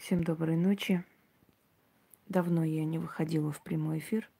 [0.00, 1.04] Всем доброй ночи.
[2.26, 4.30] Давно я не выходила в прямой эфир.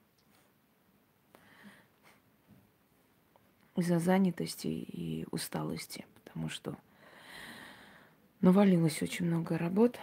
[3.75, 6.75] Из-за занятости и усталости, потому что
[8.41, 9.99] навалилось очень много работ.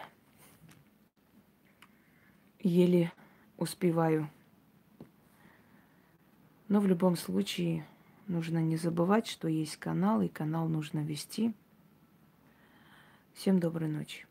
[2.60, 3.10] Еле
[3.56, 4.30] успеваю.
[6.68, 7.84] Но в любом случае
[8.28, 11.52] нужно не забывать, что есть канал, и канал нужно вести.
[13.34, 14.27] Всем доброй ночи.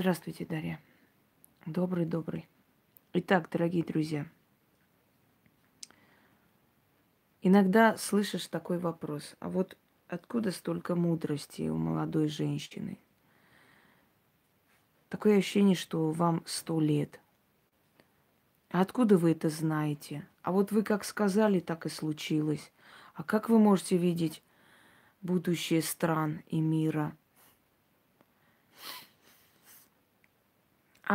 [0.00, 0.80] Здравствуйте, Дарья.
[1.66, 2.48] Добрый-добрый.
[3.14, 4.28] Итак, дорогие друзья,
[7.42, 9.76] иногда слышишь такой вопрос, а вот
[10.06, 13.00] откуда столько мудрости у молодой женщины?
[15.08, 17.18] Такое ощущение, что вам сто лет.
[18.70, 20.28] А откуда вы это знаете?
[20.42, 22.70] А вот вы как сказали, так и случилось.
[23.14, 24.44] А как вы можете видеть
[25.22, 27.16] будущее стран и мира–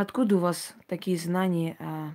[0.02, 2.12] откуда у вас такие знания о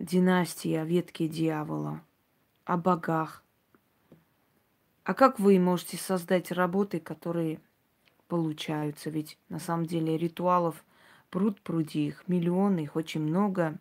[0.00, 2.02] династии, о ветке дьявола,
[2.64, 3.44] о богах?
[5.04, 7.60] А как вы можете создать работы, которые
[8.26, 9.10] получаются?
[9.10, 10.84] Ведь на самом деле ритуалов
[11.30, 13.78] пруд пруди, их миллионы, их очень много.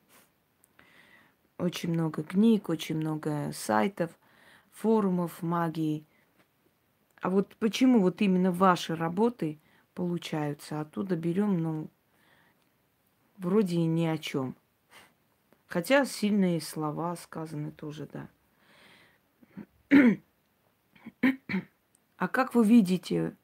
[1.57, 4.11] Очень много книг, очень много сайтов,
[4.72, 6.05] форумов магии.
[7.19, 9.59] А вот почему вот именно ваши работы
[9.95, 10.79] получаются?
[10.79, 11.89] Оттуда берем, ну,
[13.38, 14.55] вроде и ни о чем.
[15.67, 18.29] Хотя сильные слова сказаны тоже, да.
[22.17, 23.35] А как вы видите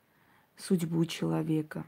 [0.57, 1.85] судьбу человека?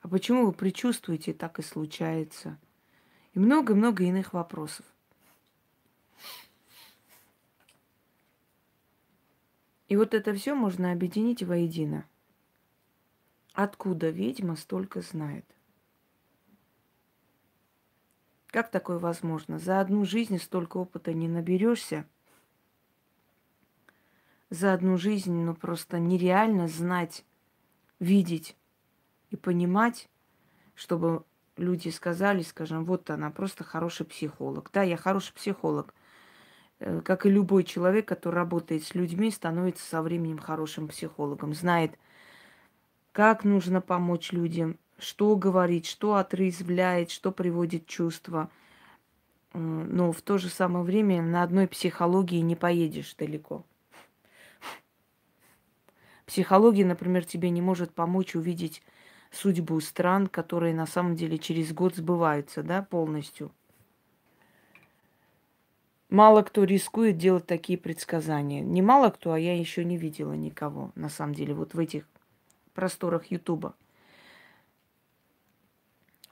[0.00, 2.58] А почему вы предчувствуете, так и случается?
[3.32, 4.84] И много-много иных вопросов.
[9.88, 12.06] И вот это все можно объединить воедино.
[13.52, 15.44] Откуда ведьма столько знает?
[18.50, 19.58] Как такое возможно?
[19.58, 22.04] За одну жизнь столько опыта не наберешься.
[24.50, 27.24] За одну жизнь, ну просто нереально знать,
[28.00, 28.56] видеть
[29.30, 30.08] и понимать,
[30.74, 31.24] чтобы
[31.56, 34.70] люди сказали, скажем, вот она просто хороший психолог.
[34.72, 35.94] Да, я хороший психолог.
[36.80, 41.54] Э, как и любой человек, который работает с людьми, становится со временем хорошим психологом.
[41.54, 41.96] Знает,
[43.12, 48.50] как нужно помочь людям, что говорить, что отрезвляет, что приводит чувства.
[49.52, 53.64] Но в то же самое время на одной психологии не поедешь далеко.
[56.26, 58.82] Психология, например, тебе не может помочь увидеть
[59.32, 63.50] судьбу стран, которые на самом деле через год сбываются, да, полностью.
[66.08, 68.60] Мало кто рискует делать такие предсказания.
[68.60, 72.08] Не мало кто, а я еще не видела никого, на самом деле, вот в этих
[72.74, 73.74] просторах Ютуба.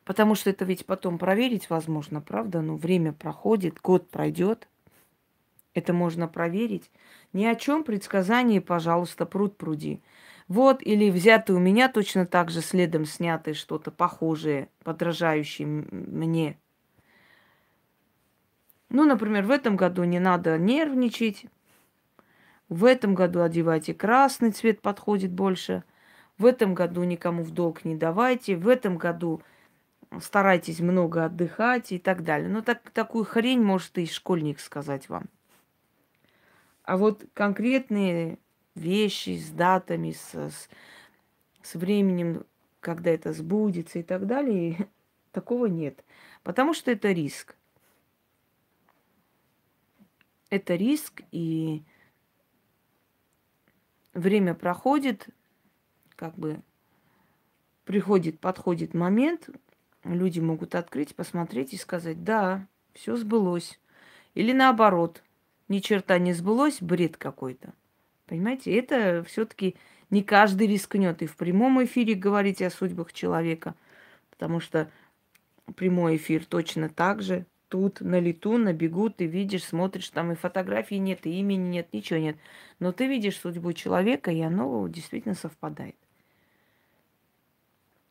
[0.08, 2.62] Потому что это ведь потом проверить возможно, правда?
[2.62, 4.66] Ну, время проходит, год пройдет.
[5.74, 6.90] Это можно проверить.
[7.34, 10.00] Ни о чем предсказании, пожалуйста, пруд пруди.
[10.46, 16.58] Вот, или взятый у меня точно так же следом снятое что-то похожее, подражающее мне.
[18.88, 21.44] Ну, например, в этом году не надо нервничать.
[22.70, 25.84] В этом году одевайте красный цвет, подходит больше.
[26.38, 28.56] В этом году никому в долг не давайте.
[28.56, 29.42] В этом году
[30.20, 32.48] старайтесь много отдыхать и так далее.
[32.48, 35.28] Но так, такую хрень может и школьник сказать вам.
[36.82, 38.38] А вот конкретные
[38.74, 40.68] вещи с датами, с, с,
[41.62, 42.46] с временем,
[42.80, 44.88] когда это сбудется и так далее,
[45.32, 46.04] такого нет.
[46.42, 47.54] Потому что это риск.
[50.50, 51.82] Это риск, и
[54.14, 55.28] время проходит,
[56.16, 56.62] как бы
[57.84, 59.50] приходит, подходит момент,
[60.14, 63.80] люди могут открыть, посмотреть и сказать, да, все сбылось.
[64.34, 65.22] Или наоборот,
[65.68, 67.72] ни черта не сбылось, бред какой-то.
[68.26, 69.76] Понимаете, это все-таки
[70.10, 73.74] не каждый рискнет и в прямом эфире говорить о судьбах человека,
[74.30, 74.90] потому что
[75.76, 77.46] прямой эфир точно так же.
[77.68, 81.92] Тут на лету, на бегу ты видишь, смотришь, там и фотографии нет, и имени нет,
[81.92, 82.36] ничего нет.
[82.78, 85.96] Но ты видишь судьбу человека, и оно действительно совпадает.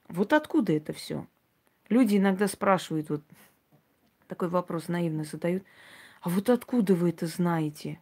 [0.07, 1.25] Вот откуда это все?
[1.89, 3.23] Люди иногда спрашивают, вот
[4.27, 5.63] такой вопрос наивно задают,
[6.21, 7.99] а вот откуда вы это знаете?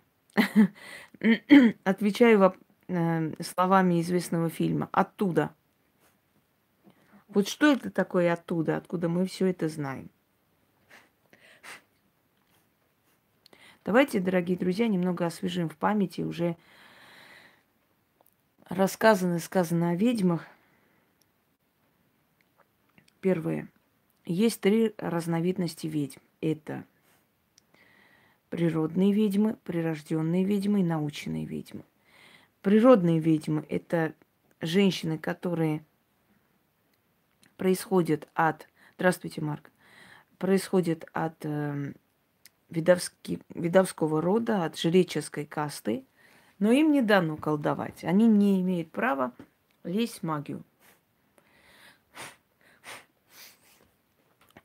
[1.83, 2.55] Отвечаю
[2.87, 4.89] э, словами известного фильма.
[4.91, 5.53] Оттуда.
[7.27, 10.09] Вот что это такое оттуда, откуда мы все это знаем?
[13.83, 16.57] Давайте, дорогие друзья, немного освежим в памяти уже
[18.67, 20.47] рассказано и сказано о ведьмах.
[23.21, 23.69] Первое.
[24.25, 26.19] Есть три разновидности ведьм.
[26.41, 26.83] Это
[28.49, 31.83] природные ведьмы, прирожденные ведьмы и наученные ведьмы.
[32.61, 34.13] Природные ведьмы– это
[34.61, 35.85] женщины, которые
[37.57, 38.67] происходят от...
[38.95, 39.69] Здравствуйте, Марк.
[40.39, 41.93] Происходят от э,
[42.69, 46.03] видовски, видовского рода, от жреческой касты,
[46.57, 48.03] но им не дано колдовать.
[48.03, 49.33] Они не имеют права
[49.83, 50.63] лезть в магию.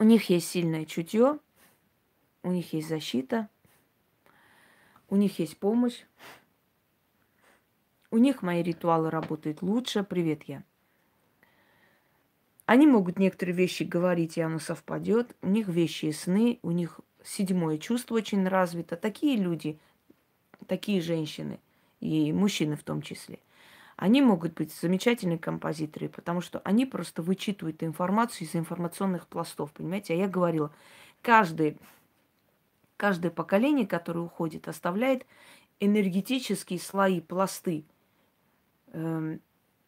[0.00, 1.38] У них есть сильное чутье,
[2.42, 3.50] у них есть защита,
[5.10, 6.04] у них есть помощь.
[8.10, 10.02] У них мои ритуалы работают лучше.
[10.02, 10.64] Привет, я.
[12.64, 15.36] Они могут некоторые вещи говорить, и оно совпадет.
[15.42, 18.96] У них вещи и сны, у них седьмое чувство очень развито.
[18.96, 19.78] Такие люди,
[20.66, 21.60] такие женщины
[22.00, 23.38] и мужчины в том числе,
[24.00, 30.14] они могут быть замечательные композиторы, потому что они просто вычитывают информацию из информационных пластов, понимаете?
[30.14, 30.72] А я говорила,
[31.20, 31.76] каждый,
[32.96, 35.26] каждое поколение, которое уходит, оставляет
[35.80, 37.84] энергетические слои, пласты
[38.86, 39.38] э,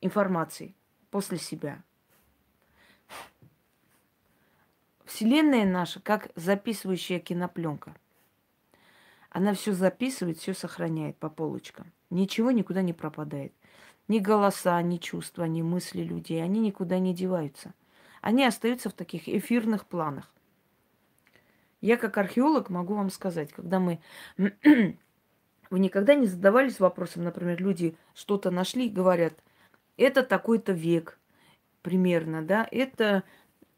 [0.03, 0.75] информации
[1.11, 1.83] после себя.
[5.07, 7.97] Вселенная наша, как записывающая кинопленка.
[9.31, 11.91] Она все записывает, все сохраняет по полочкам.
[12.11, 13.55] Ничего никуда не пропадает.
[14.13, 17.73] Ни голоса, ни чувства, ни мысли людей, они никуда не деваются.
[18.21, 20.31] Они остаются в таких эфирных планах.
[21.81, 24.01] Я как археолог могу вам сказать, когда мы...
[24.37, 29.33] Вы никогда не задавались вопросом, например, люди что-то нашли и говорят,
[29.97, 31.19] это такой-то век
[31.81, 33.23] примерно, да, это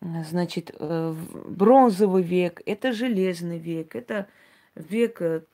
[0.00, 1.14] значит, э,
[1.46, 4.26] бронзовый век, это железный век, это
[4.74, 5.44] век э,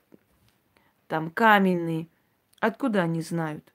[1.07, 2.09] там каменный.
[2.59, 3.70] Откуда они знают?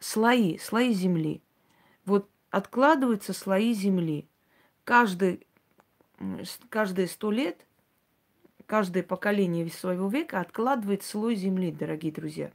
[0.00, 1.42] Слои, слои земли.
[2.06, 4.26] Вот откладываются слои земли.
[4.84, 5.46] Каждый,
[6.70, 7.66] каждые сто лет,
[8.64, 12.50] каждое поколение своего века откладывает слой земли, дорогие друзья.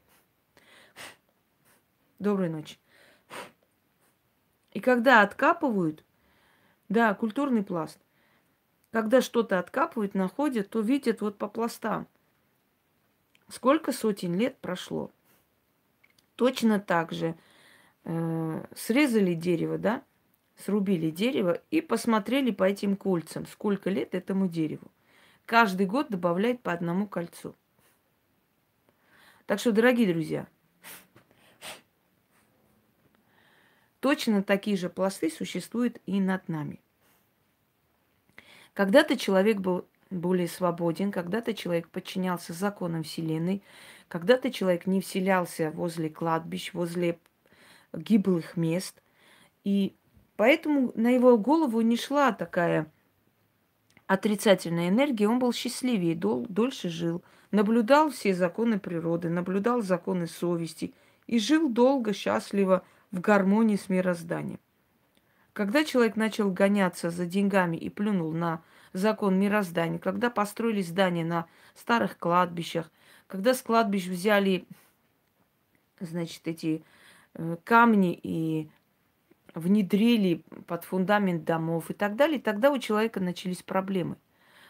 [2.18, 2.80] Доброй ночи.
[4.72, 6.04] И когда откапывают,
[6.90, 8.00] да, культурный пласт.
[8.92, 12.08] Когда что-то откапывают, находят, то видят вот по пластам.
[13.50, 15.12] Сколько сотен лет прошло.
[16.36, 17.36] Точно так же
[18.04, 20.04] э, срезали дерево, да,
[20.58, 24.92] срубили дерево и посмотрели по этим кольцам, сколько лет этому дереву.
[25.46, 27.56] Каждый год добавляет по одному кольцу.
[29.46, 30.48] Так что, дорогие друзья,
[34.06, 36.80] Точно такие же пласты существуют и над нами.
[38.76, 43.64] Когда-то человек был более свободен, когда-то человек подчинялся законам Вселенной,
[44.07, 47.19] когда-то человек не вселялся возле кладбищ, возле
[47.94, 49.02] гиблых мест.
[49.63, 49.96] И
[50.36, 52.92] поэтому на его голову не шла такая
[54.07, 60.94] отрицательная энергия, он был счастливее, дол- дольше жил, наблюдал все законы природы, наблюдал законы совести
[61.28, 64.60] и жил долго, счастливо, в гармонии с мирозданием.
[65.54, 68.62] Когда человек начал гоняться за деньгами и плюнул на
[68.94, 72.92] закон мироздания, когда построили здания на старых кладбищах,
[73.27, 74.66] когда с кладбищ взяли,
[76.00, 76.83] значит, эти
[77.33, 78.70] э, камни и
[79.53, 84.17] внедрили под фундамент домов и так далее, тогда у человека начались проблемы.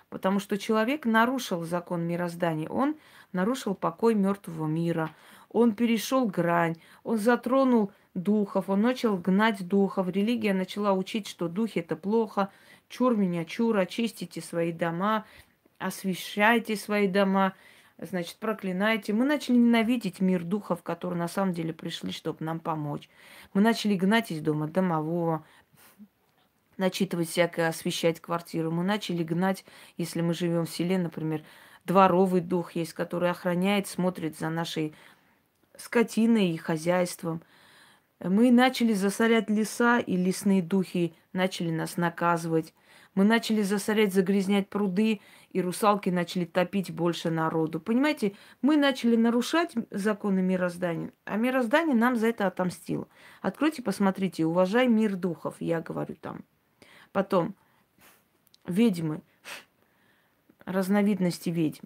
[0.10, 2.96] Потому что человек нарушил закон мироздания, он
[3.34, 5.10] нарушил покой мертвого мира,
[5.50, 10.10] он перешел грань, он затронул духов, он начал гнать духов.
[10.10, 12.50] Религия начала учить, что духи это плохо.
[12.88, 15.26] Чур меня, чур, очистите свои дома,
[15.80, 17.54] освещайте свои дома,
[17.98, 19.14] значит, проклинайте.
[19.14, 23.10] Мы начали ненавидеть мир духов, которые на самом деле пришли, чтобы нам помочь.
[23.54, 25.46] Мы начали гнать из дома домового,
[26.78, 28.72] начитывать всякое, освещать квартиру.
[28.72, 29.66] Мы начали гнать,
[29.98, 31.44] если мы живем в селе, например,
[31.86, 34.94] дворовый дух есть, который охраняет, смотрит за нашей
[35.78, 37.42] скотиной и хозяйством–
[38.20, 42.74] мы начали засорять леса, и лесные духи начали нас наказывать.
[43.14, 45.20] Мы начали засорять, загрязнять пруды,
[45.56, 47.80] и русалки начали топить больше народу.
[47.80, 53.08] Понимаете, мы начали нарушать законы мироздания, а мироздание нам за это отомстило.
[53.42, 56.44] Откройте, посмотрите, уважай мир духов, я говорю там.
[57.14, 57.56] Потом,
[58.68, 59.22] ведьмы,
[60.66, 61.86] разновидности ведьм.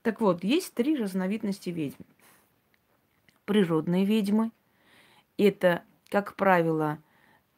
[0.00, 2.04] Так вот, есть три разновидности ведьм
[3.44, 4.50] природные ведьмы.
[5.36, 6.98] Это, как правило,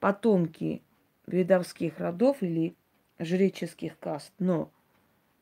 [0.01, 0.83] потомки
[1.29, 2.75] ведовских родов или
[3.19, 4.33] жреческих каст.
[4.39, 4.71] Но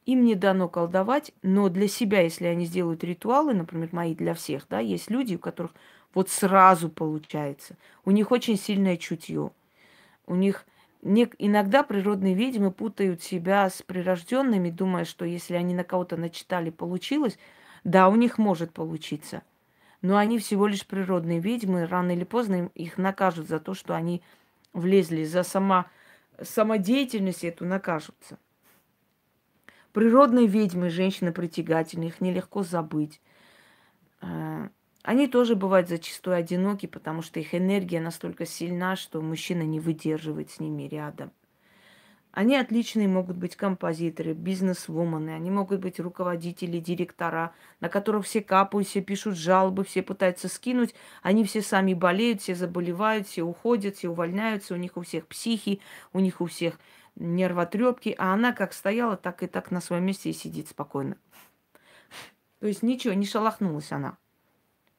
[0.04, 4.66] им не дано колдовать, но для себя, если они сделают ритуалы, например, мои для всех,
[4.68, 5.74] да, есть люди, у которых
[6.14, 7.76] вот сразу получается.
[8.04, 9.50] У них очень сильное чутье.
[10.26, 10.64] У них
[11.02, 16.70] не, иногда природные ведьмы путают себя с прирожденными, думая, что если они на кого-то начитали,
[16.70, 17.38] получилось,
[17.84, 19.42] да, у них может получиться.
[20.02, 24.22] Но они всего лишь природные ведьмы, рано или поздно их накажут за то, что они
[24.72, 25.86] влезли, за сама,
[26.42, 28.38] самодеятельность эту накажутся.
[29.92, 33.20] Природные ведьмы, женщины притягательные, их нелегко забыть.
[34.20, 34.68] А,
[35.02, 40.50] они тоже бывают зачастую одиноки, потому что их энергия настолько сильна, что мужчина не выдерживает
[40.50, 41.32] с ними рядом.
[42.36, 48.86] Они отличные могут быть композиторы, бизнес-вумены, они могут быть руководители, директора, на которых все капают,
[48.86, 54.10] все пишут жалобы, все пытаются скинуть, они все сами болеют, все заболевают, все уходят, все
[54.10, 55.80] увольняются, у них у всех психи,
[56.12, 56.78] у них у всех
[57.14, 61.16] нервотрепки, а она как стояла, так и так на своем месте и сидит спокойно.
[62.60, 64.18] То есть ничего, не шелохнулась она.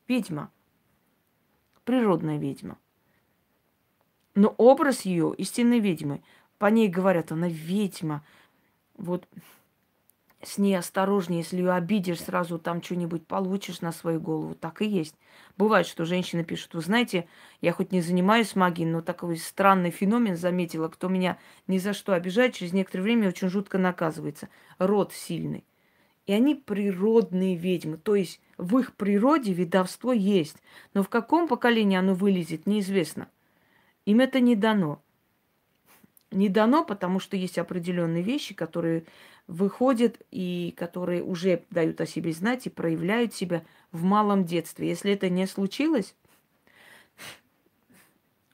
[0.07, 0.51] Ведьма.
[1.85, 2.79] Природная ведьма.
[4.33, 6.23] Но образ ее истинной ведьмы.
[6.57, 8.23] По ней говорят, она ведьма.
[8.97, 9.27] Вот
[10.41, 14.55] с ней осторожнее, если ее обидишь, сразу там что-нибудь получишь на свою голову.
[14.55, 15.15] Так и есть.
[15.57, 17.27] Бывает, что женщины пишут, вы знаете,
[17.61, 22.13] я хоть не занимаюсь магией, но такой странный феномен заметила, кто меня ни за что
[22.13, 24.49] обижает, через некоторое время очень жутко наказывается.
[24.77, 25.65] Род сильный.
[26.27, 27.97] И они природные ведьмы.
[27.97, 30.57] То есть в их природе ведовство есть.
[30.93, 33.27] Но в каком поколении оно вылезет, неизвестно.
[34.05, 35.01] Им это не дано.
[36.37, 39.05] Не дано, потому что есть определенные вещи, которые
[39.47, 44.87] выходят и которые уже дают о себе знать и проявляют себя в малом детстве.
[44.87, 46.13] Если это не случилось,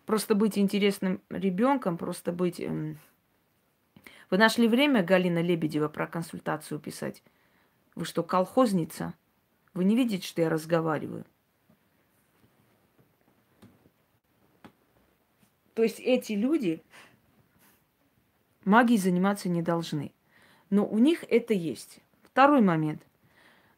[0.06, 2.62] просто быть интересным ребенком, просто быть...
[2.62, 3.00] Эм,
[4.30, 7.22] Вы нашли время, Галина Лебедева, про консультацию писать?
[7.96, 9.14] Вы что, колхозница?
[9.74, 11.26] Вы не видите, что я разговариваю?
[15.74, 16.82] То есть эти люди
[18.66, 20.14] магией заниматься не должны.
[20.70, 22.00] Но у них это есть.
[22.24, 23.02] Второй момент.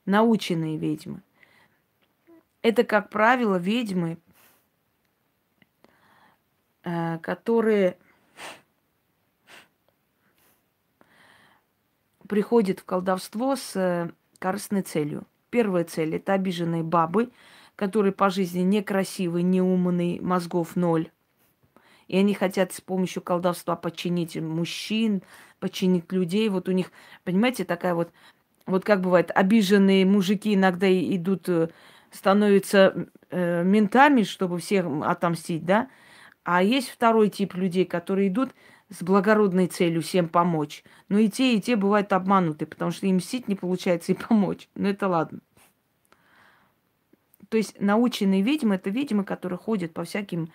[0.05, 1.21] Наученные ведьмы.
[2.61, 4.17] Это, как правило, ведьмы,
[6.83, 7.97] э, которые
[12.27, 15.25] приходит в колдовство с э, корыстной целью.
[15.49, 17.31] Первая цель– это обиженные бабы,
[17.75, 21.11] которые по жизни некрасивые, неумные, мозгов ноль.
[22.07, 25.23] И они хотят с помощью колдовства подчинить мужчин,
[25.59, 26.49] подчинить людей.
[26.49, 26.91] Вот у них,
[27.23, 28.11] понимаете, такая вот,
[28.65, 31.69] вот как бывает, обиженные мужики иногда идут, э,
[32.11, 35.89] становятся э, ментами, чтобы всех отомстить, да?
[36.43, 38.51] А есть второй тип людей, которые идут
[38.89, 40.83] с благородной целью всем помочь.
[41.09, 44.69] Но и те, и те бывают обмануты, потому что им мстить не получается и помочь.
[44.75, 45.39] Но это ладно.
[47.49, 50.51] То есть наученные ведьмы– это ведьмы, которые ходят по всяким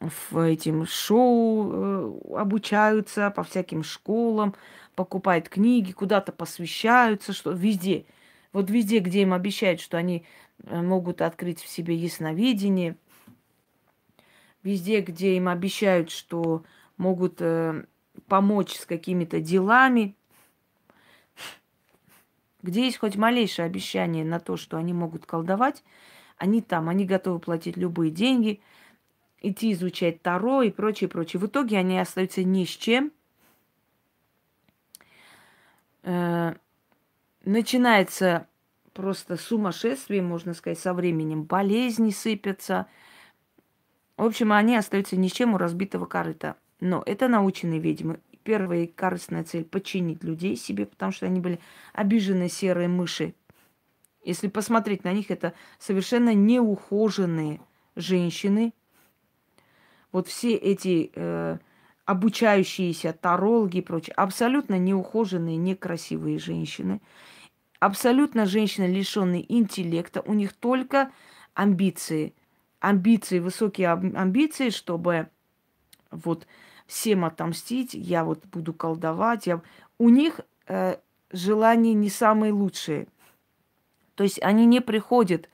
[0.00, 4.54] в этим шоу, э, обучаются, по всяким школам,
[4.94, 8.04] покупают книги, куда-то посвящаются, что везде.
[8.52, 10.24] Вот везде, где им обещают, что они
[10.64, 12.96] э, могут открыть в себе ясновидение,
[14.62, 16.64] везде, где им обещают, что
[16.96, 17.84] могут э,
[18.28, 20.14] помочь с какими-то делами,
[22.62, 25.82] где есть хоть малейшее обещание на то, что они могут колдовать,
[26.36, 28.60] они там, они готовы платить любые деньги,
[29.42, 31.40] идти изучать Таро и прочее, прочее.
[31.40, 33.12] В итоге они остаются ни с чем.
[36.02, 36.54] Э,
[37.44, 38.46] начинается
[38.92, 41.44] просто сумасшествие, можно сказать, со временем.
[41.44, 42.86] Болезни сыпятся.
[44.16, 46.56] В общем, они остаются ни с чем у разбитого корыта.
[46.80, 48.20] Но это наученные ведьмы.
[48.44, 51.60] Первая корыстная цель– подчинить людей себе, потому что они были
[51.92, 53.34] обиженные серые мыши.
[54.24, 57.60] Если посмотреть на них, это совершенно неухоженные
[57.96, 58.72] женщины.
[60.12, 61.58] Вот все эти э,
[62.04, 67.00] обучающиеся тарологи и прочее, абсолютно неухоженные, некрасивые женщины.
[67.80, 70.20] Абсолютно женщины, лишенные интеллекта.
[70.20, 71.10] У них только
[71.54, 72.34] амбиции.
[72.80, 75.28] Амбиции, высокие амбиции, чтобы
[76.10, 76.46] вот
[76.86, 79.46] всем отомстить, я вот буду колдовать.
[79.46, 79.62] Я...
[79.98, 80.96] У них э,
[81.32, 83.06] желания не самые лучшие.
[84.14, 85.48] То есть они не приходят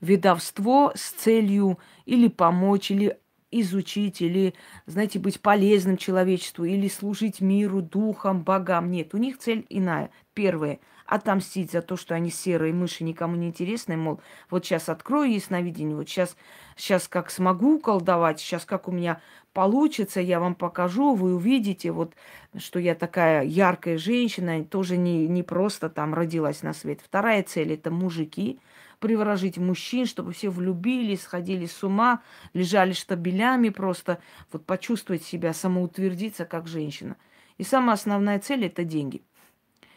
[0.00, 3.18] в ведовство с целью или помочь, или
[3.60, 4.54] изучить, или,
[4.86, 8.90] знаете, быть полезным человечеству, или служить миру, духам, богам.
[8.90, 10.10] Нет, у них цель иная.
[10.34, 14.20] Первое отомстить за то, что они серые мыши, никому не интересны, мол,
[14.50, 16.36] вот сейчас открою ясновидение, вот сейчас,
[16.76, 19.20] сейчас как смогу колдовать, сейчас как у меня
[19.52, 22.14] получится, я вам покажу, вы увидите, вот,
[22.56, 27.00] что я такая яркая женщина, тоже не, не просто там родилась на свет.
[27.04, 28.58] Вторая цель– это мужики,
[29.04, 32.22] приворожить мужчин, чтобы все влюбились, сходили с ума,
[32.54, 34.18] лежали штабелями просто,
[34.50, 37.16] вот почувствовать себя, самоутвердиться как женщина.
[37.58, 39.22] И самая основная цель– это деньги–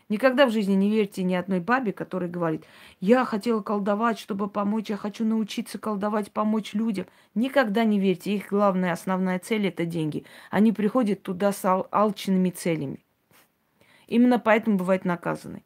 [0.10, 2.66] Никогда в жизни не верьте ни одной бабе, которая говорит,
[3.02, 7.08] я хотела колдовать, чтобы помочь, я хочу научиться колдовать, помочь людям.
[7.36, 8.34] Никогда не верьте.
[8.34, 10.26] Их главная, основная цель– это деньги.
[10.50, 13.04] Они приходят туда с ал- алчными целями.
[14.08, 15.64] Именно поэтому бывают наказаны.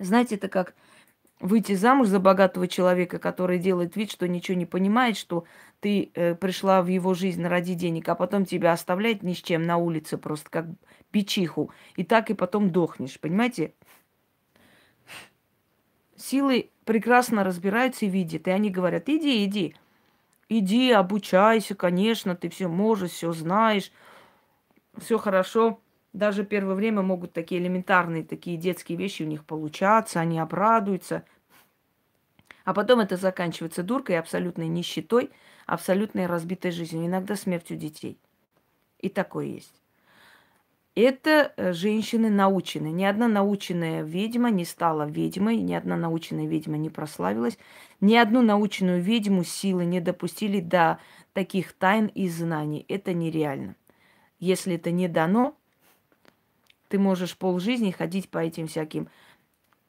[0.00, 0.74] Знаете, это как
[1.42, 5.44] выйти замуж за богатого человека, который делает вид, что ничего не понимает, что
[5.80, 9.64] ты э, пришла в его жизнь ради денег, а потом тебя оставляет ни с чем
[9.64, 10.66] на улице, просто как
[11.10, 11.70] пичиху.
[11.96, 13.74] И так и потом дохнешь, понимаете?
[16.16, 18.46] Силы прекрасно разбираются и видят.
[18.46, 19.74] И они говорят, иди, иди.
[20.48, 23.90] Иди, обучайся, конечно, ты все можешь, все знаешь,
[24.98, 25.80] все хорошо.
[26.12, 31.24] Даже первое время могут такие элементарные, такие детские вещи у них получаться, они обрадуются.
[32.64, 35.30] А потом это заканчивается дуркой, абсолютной нищетой,
[35.66, 38.18] абсолютной разбитой жизнью, иногда смертью детей.
[38.98, 39.82] И такое есть.
[40.94, 42.88] Это э, женщины научены.
[42.88, 47.56] Ни одна наученная ведьма не стала ведьмой, ни одна наученная ведьма не прославилась,
[48.00, 50.98] ни одну наученную ведьму силы не допустили до
[51.32, 52.84] таких тайн и знаний.
[52.88, 53.74] Это нереально.
[54.38, 55.56] Если это не дано,
[56.92, 59.08] ты можешь полжизни ходить по этим всяким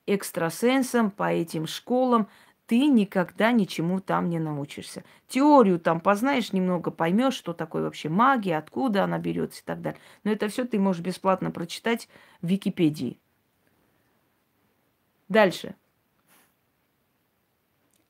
[0.05, 2.29] экстрасенсам, по этим школам,
[2.65, 5.03] ты никогда ничему там не научишься.
[5.27, 9.99] Теорию там познаешь немного, поймешь, что такое вообще магия, откуда она берется и так далее.
[10.23, 12.07] Но это все ты можешь бесплатно прочитать
[12.41, 13.19] в Википедии.
[15.27, 15.75] Дальше.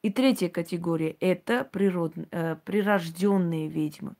[0.03, 2.13] И третья категория– это природ...
[2.29, 4.13] э, прирожденные ведьмы.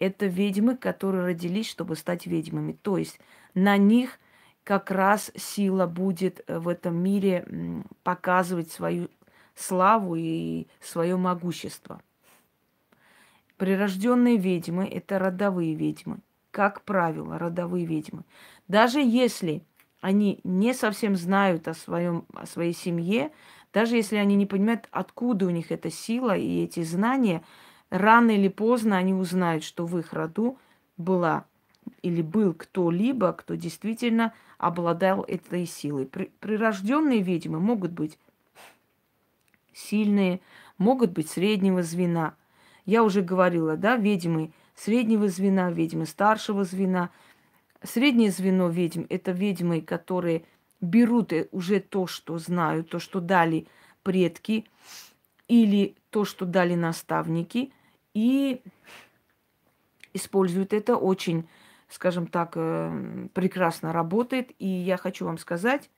[0.00, 2.72] Это ведьмы, которые родились, чтобы стать ведьмами.
[2.72, 3.20] То есть
[3.54, 4.18] на них
[4.64, 9.08] как раз сила будет в этом мире показывать свою
[9.54, 12.00] славу и свое могущество.
[13.56, 16.18] Прирожденные ведьмы– это родовые ведьмы.
[16.50, 18.24] Как правило, родовые ведьмы.
[18.68, 19.62] Даже если
[20.00, 23.30] они не совсем знают о, своем, о своей семье,
[23.72, 27.42] даже если они не понимают, откуда у них эта сила и эти знания,
[27.88, 30.58] рано или поздно они узнают, что в их роду
[30.96, 31.46] была
[32.02, 36.06] или был кто-либо, кто действительно обладал этой силой.
[36.06, 38.18] Прирожденные ведьмы могут быть
[39.72, 40.40] сильные,
[40.78, 42.34] могут быть среднего звена.
[42.84, 47.10] Я уже говорила, да, ведьмы среднего звена, ведьмы старшего звена.
[47.82, 50.44] Среднее звено ведьм– это ведьмы, которые
[50.80, 53.66] берут э, уже то, что знают, то, что дали
[54.02, 54.66] предки,
[55.48, 57.72] или то, что дали наставники,
[58.14, 58.62] и
[60.14, 61.46] используют это очень,
[61.92, 64.50] скажем так, э, прекрасно работает.
[64.58, 65.90] И я хочу вам сказать,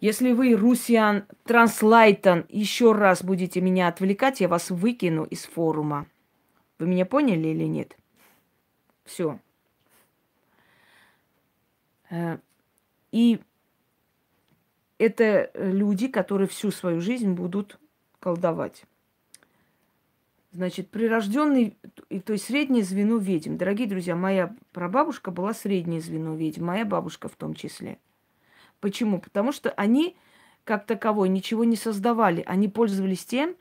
[0.00, 6.06] если вы, Русиан Транслайтон, еще раз будете меня отвлекать, я вас выкину из форума.
[6.78, 7.96] Вы меня поняли или нет?
[9.04, 9.38] Все.
[12.10, 12.38] Э,
[13.12, 13.40] и
[14.98, 17.78] это люди, которые всю свою жизнь будут
[18.20, 18.84] колдовать.
[20.58, 21.78] Значит, прирожденный,
[22.24, 23.56] то есть среднее звено ведьм.
[23.56, 28.00] Дорогие друзья, моя прабабушка была среднее звено ведьм, моя бабушка в том числе.
[28.80, 29.20] Почему?
[29.20, 30.16] Потому что они,
[30.64, 32.42] как таковой, ничего не создавали.
[32.44, 33.54] Они пользовались тем,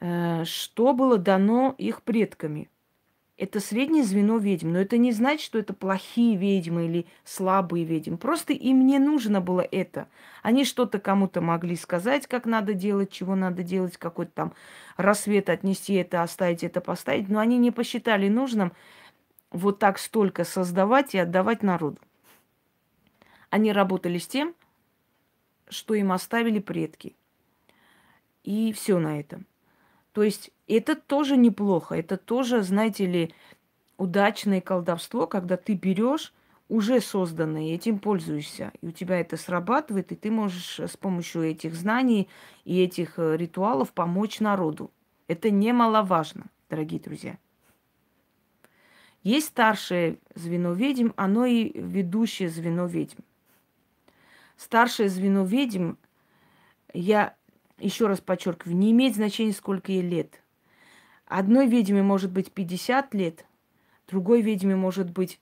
[0.00, 2.68] э, что было дано их предками.
[3.38, 4.72] Это среднее звено ведьм.
[4.72, 8.18] Но это не значит, что это плохие ведьмы или слабые ведьмы.
[8.18, 10.08] Просто им не нужно было это.
[10.42, 14.52] Они что-то кому-то могли сказать, как надо делать, чего надо делать, какой-то там
[14.96, 17.28] рассвет отнести это, оставить это, поставить.
[17.28, 18.72] Но они не посчитали нужным
[19.52, 21.98] вот так столько создавать и отдавать народу.
[23.50, 24.52] Они работали с тем,
[25.68, 27.14] что им оставили предки.
[28.42, 29.46] И все на этом.
[30.18, 31.94] То есть это тоже неплохо.
[31.94, 33.32] Это тоже, знаете ли,
[33.98, 36.34] удачное колдовство, когда ты берешь
[36.68, 38.72] уже созданное, и этим пользуешься.
[38.80, 42.28] И у тебя это срабатывает, и ты можешь с помощью этих знаний
[42.64, 44.90] и этих э, ритуалов помочь народу.
[45.28, 47.38] Это немаловажно, дорогие друзья.
[49.22, 53.20] Есть старшее звено ведьм, оно и ведущее звено ведьм.
[54.56, 55.92] Старшее звено ведьм,
[56.92, 57.36] я
[57.78, 60.42] еще раз подчеркиваю, не имеет значения, сколько ей лет.
[61.26, 63.44] Одной ведьме может быть 50 лет,
[64.08, 65.40] другой ведьме может быть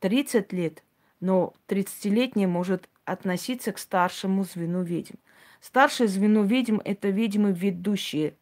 [0.00, 0.84] 30 лет,
[1.20, 5.14] но 30-летняя может относиться к старшему звену ведьм.
[5.60, 8.34] Старшее звено ведьм– это ведьмы ведущие.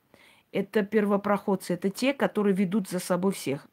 [0.51, 3.67] Это первопроходцы, это те, которые ведут за собой всех.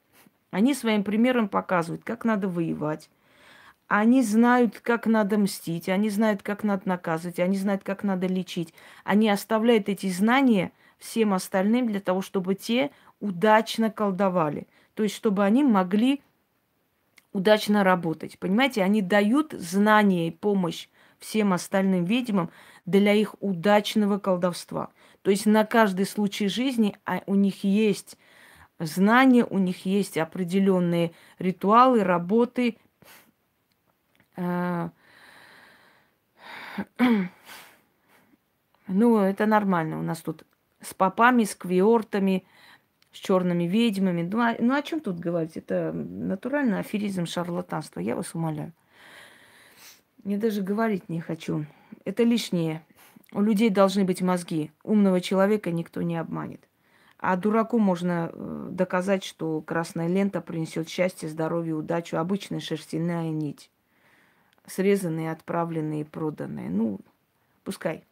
[0.52, 3.10] Они своим примером показывают, как надо воевать.
[3.90, 8.72] Они знают, как надо мстить, они знают, как надо наказывать, они знают, как надо лечить.
[9.04, 14.68] Они оставляют эти знания всем остальным для того, чтобы те удачно колдовали.
[14.94, 16.22] То есть, чтобы они могли
[17.34, 18.38] удачно работать.
[18.38, 22.52] Понимаете, они дают знания и помощь всем остальным ведьмам
[22.86, 24.92] для их удачного колдовства.
[25.24, 28.20] То есть на каждый случай жизни а, у них есть
[28.78, 32.78] знания, у них есть определенные ритуалы, работы.
[34.40, 34.92] А,
[38.88, 40.00] ну, это нормально.
[40.00, 40.46] У нас тут
[40.82, 42.46] с попами, с квиортами,
[43.12, 44.22] с черными ведьмами.
[44.22, 45.58] Ну, а, ну о чем тут говорить?
[45.58, 48.00] Это натурально аферизм, шарлатанство.
[48.00, 48.72] Я вас умоляю.
[50.24, 51.66] Я даже говорить не хочу.
[52.06, 52.82] Это лишнее.
[53.34, 54.72] У людей должны быть мозги.
[54.84, 56.68] Умного человека никто не обманет.
[57.18, 62.18] А дураку можно э, доказать, что красная лента принесет счастье, здоровье, удачу.
[62.18, 63.70] Обычная шерстяная нить.
[64.70, 66.70] Срезанные, отправленные, проданные.
[66.70, 67.00] Ну,
[67.64, 68.04] пускай.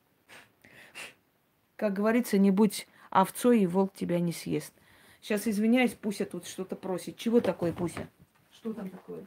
[1.75, 4.73] Как говорится, не будь овцой, и волк тебя не съест.
[5.21, 7.17] Сейчас извиняюсь, Пуся тут что-то просит.
[7.17, 8.07] Чего такое, Пуся?
[8.51, 9.23] Что там такое?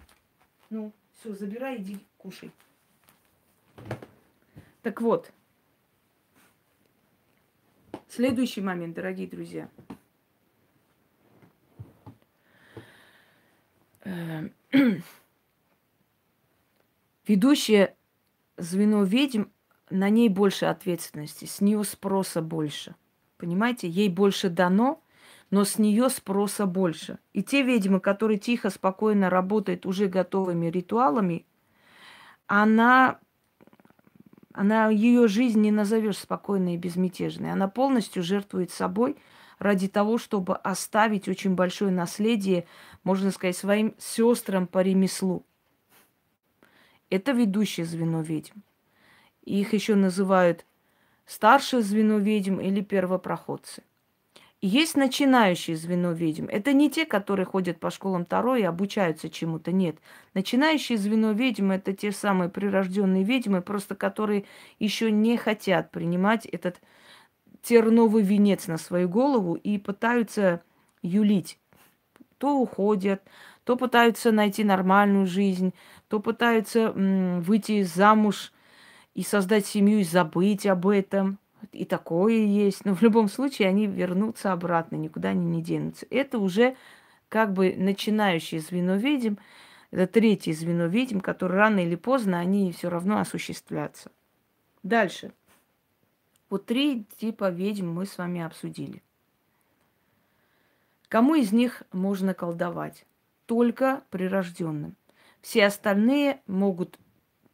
[0.69, 2.51] Ну, все, забирай, иди кушай.
[4.83, 5.31] Так вот,
[8.11, 9.69] Следующий момент, дорогие друзья.
[17.27, 17.95] Ведущее
[18.57, 19.45] звено ведьм,
[19.91, 22.95] на ней больше ответственности, с нее спроса больше.
[23.37, 25.03] Понимаете, ей больше дано,
[25.51, 27.19] но с нее спроса больше.
[27.33, 31.47] И те ведьмы, которые тихо, спокойно работают уже готовыми ритуалами,
[32.47, 33.19] она
[34.53, 37.53] она ее жизнь не назовешь спокойной и безмятежной.
[37.53, 39.17] Она полностью жертвует собой
[39.59, 42.67] ради того, чтобы оставить очень большое наследие,
[43.05, 45.47] можно сказать, своим сестрам по ремеслу.
[47.11, 48.61] Это ведущее звено ведьм.
[49.45, 50.65] Их еще называют
[51.27, 53.83] старшее звено ведьм или первопроходцы.
[54.63, 56.47] Есть начинающее звено ведьм.
[56.47, 59.73] Это не те, которые ходят по школам Таро и обучаются чему-то.
[59.73, 59.97] Нет.
[60.35, 64.45] Начинающее звено ведьм– это те самые прирожденные ведьмы, просто которые
[64.79, 66.81] еще не хотят принимать этот
[67.63, 70.63] терновый венец на свою голову и пытаются
[71.03, 71.59] юлить.
[72.37, 73.23] То уходят,
[73.65, 75.73] то пытаются найти нормальную жизнь,
[76.11, 78.53] то пытаются м, выйти замуж
[79.15, 81.39] и создать семью и забыть об этом–
[81.73, 82.85] и такое есть.
[82.85, 86.07] Но в любом случае они вернутся обратно, никуда они не денутся.
[86.11, 86.77] Это уже
[87.29, 89.39] как бы начинающее звено видим,
[89.91, 94.11] это третье звено видим, которое рано или поздно они все равно осуществлятся.
[94.83, 95.33] Дальше.
[96.49, 99.03] Вот три типа ведьм мы с вами обсудили.
[101.09, 103.05] Кому из них можно колдовать?
[103.47, 104.97] Только прирожденным.
[105.43, 106.99] Все остальные могут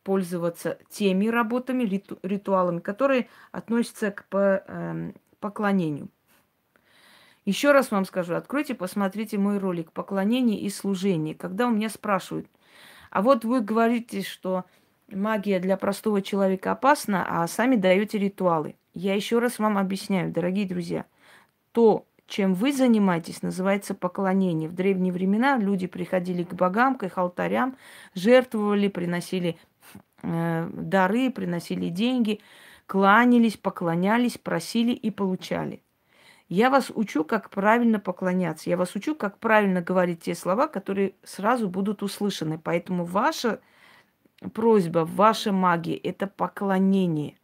[0.02, 6.08] пользоваться теми работами, риту, ритуалами, которые относятся к по, э, поклонению.
[7.44, 11.34] Еще раз вам скажу, откройте, посмотрите мой ролик «Поклонение и служение».
[11.34, 12.48] Когда у меня спрашивают,
[13.10, 14.64] а вот вы говорите, что
[15.08, 18.76] магия для простого человека опасна, а сами даете ритуалы.
[18.94, 21.06] Я еще раз вам объясняю, дорогие друзья,
[21.72, 24.68] то, чем вы занимаетесь, называется поклонение.
[24.68, 27.76] В древние времена люди приходили к богам, к их алтарям,
[28.14, 29.56] жертвовали, приносили
[30.22, 32.40] Э, дары, приносили деньги,
[32.86, 35.82] кланялись, поклонялись, просили и получали.
[36.48, 38.70] Я вас учу, как правильно поклоняться.
[38.70, 42.58] Я вас учу, как правильно говорить те слова, которые сразу будут услышаны.
[42.58, 43.60] Поэтому ваша
[44.52, 47.36] просьба, ваша магия– это поклонение.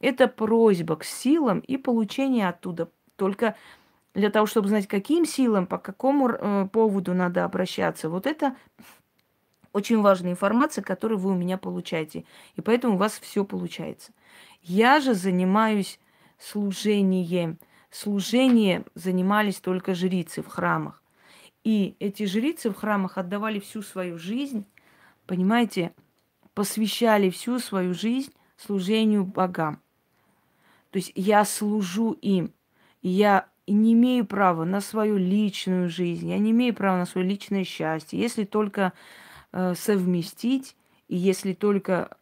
[0.00, 2.90] Это просьба к силам и получение оттуда.
[3.16, 3.56] Только
[4.16, 8.08] для того, чтобы знать, каким силам, по какому э, поводу надо обращаться.
[8.08, 8.56] Вот это
[9.72, 12.24] очень важная информация, которую вы у меня получаете.
[12.56, 14.12] И поэтому у вас все получается.
[14.62, 16.00] Я же занимаюсь
[16.38, 17.58] служением.
[17.90, 21.02] Служение занимались только жрицы в храмах.
[21.62, 24.64] И эти жрицы в храмах отдавали всю свою жизнь,
[25.26, 25.92] понимаете,
[26.54, 29.82] посвящали всю свою жизнь служению богам.
[30.90, 32.54] То есть я служу им,
[33.66, 37.64] и не имею права на свою личную жизнь, я не имею права на свое личное
[37.64, 38.92] счастье, если только
[39.58, 40.76] Э, совместить,
[41.08, 42.18] и если только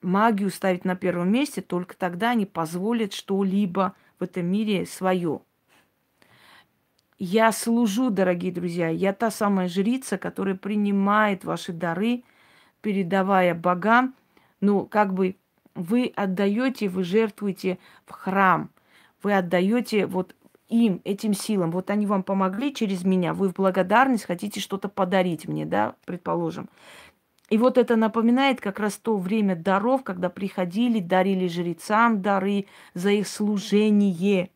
[0.00, 5.42] магию ставить на первом месте, только тогда они позволят что-либо в этом мире свое.
[7.18, 12.22] Я служу, дорогие друзья, я та самая жрица, которая принимает ваши дары,
[12.80, 14.14] передавая богам,
[14.62, 15.36] ну, как бы
[15.74, 18.70] вы отдаете, вы жертвуете в храм,
[19.22, 20.34] вы отдаете вот
[20.68, 21.70] им, этим силам.
[21.70, 26.68] Вот они вам помогли через меня, вы в благодарность хотите что-то подарить мне, да, предположим.
[27.48, 33.10] И вот это напоминает как раз то время даров, когда приходили, дарили жрецам дары за
[33.10, 34.50] их служение.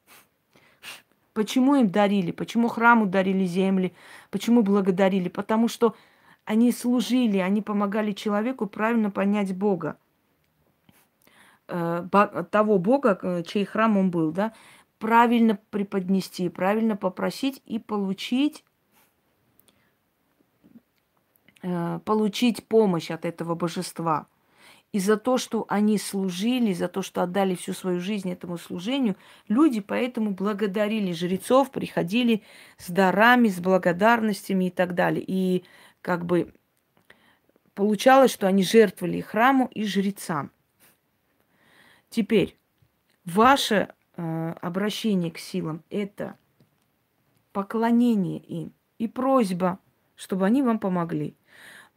[1.33, 2.33] Почему им дарили?
[2.33, 3.93] Почему храму дарили земли?
[4.31, 5.29] Почему благодарили?
[5.29, 5.95] Потому что
[6.45, 9.97] они служили, они помогали человеку правильно понять Бога.
[11.69, 12.05] Э,
[12.51, 14.53] того Бога, чей храм он был, да,
[15.01, 18.65] правильно преподнести, правильно попросить и получить
[21.63, 24.29] э, получить помощь от этого божества.
[24.93, 29.17] И за то, что они служили, за то, что отдали всю свою жизнь этому служению,
[29.49, 32.43] люди поэтому благодарили жрецов, приходили
[32.77, 35.25] с дарами, с благодарностями и так далее.
[35.27, 35.65] И
[36.03, 36.53] как бы
[37.75, 40.51] получалось, что они жертвовали храму и жрецам.
[42.11, 42.59] Теперь,
[43.25, 43.95] ваше
[44.61, 46.37] обращение к силам– это
[47.53, 49.79] поклонение им и просьба,
[50.15, 51.35] чтобы они вам помогли.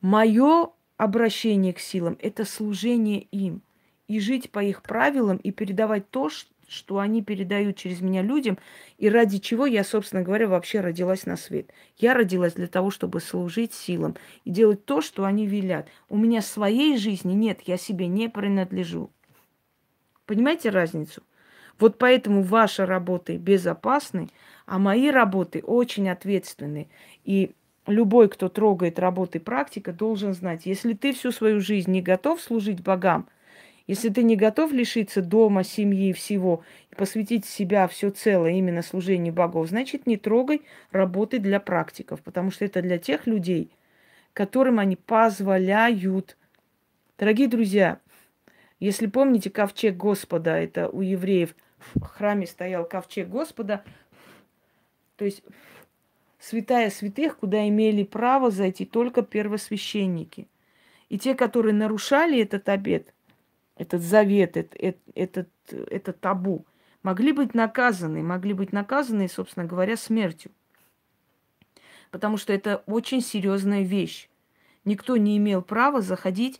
[0.01, 3.61] Мое обращение к силам– это служение им.
[4.07, 6.29] И жить по их правилам и передавать то,
[6.67, 8.57] что они передают через меня людям,
[8.97, 11.71] и ради чего я, собственно говоря, вообще родилась на свет.
[11.97, 15.87] Я родилась для того, чтобы служить силам и делать то, что они велят.
[16.09, 19.11] У меня своей жизни нет, я себе не принадлежу.
[20.25, 21.21] Понимаете разницу?
[21.79, 24.29] Вот поэтому ваши работы безопасны,
[24.65, 26.87] а мои работы очень ответственны.
[27.25, 27.51] И
[27.87, 32.81] любой, кто трогает работы практика, должен знать, если ты всю свою жизнь не готов служить
[32.81, 33.27] богам,
[33.85, 39.33] если ты не готов лишиться дома, семьи, всего и посвятить себя все целое именно служению
[39.33, 43.71] богов, значит, не трогай работы для практиков, потому что это для тех людей,
[44.31, 46.37] которым они позволяют.
[47.17, 47.99] Дорогие друзья,
[48.83, 51.55] если помните ковчег Господа, это у евреев
[51.95, 53.81] в храме стоял ковчег Господа,
[55.15, 55.41] то есть
[56.37, 60.49] святая святых, куда имели право зайти только первосвященники.
[61.07, 63.13] И те, которые нарушали этот обет,
[63.77, 66.65] этот завет, этот, этот, этот табу,
[67.03, 70.51] могли быть наказаны, могли быть наказаны, собственно говоря, смертью.
[72.11, 74.27] Потому что это очень серьезная вещь.
[74.83, 76.59] Никто не имел права заходить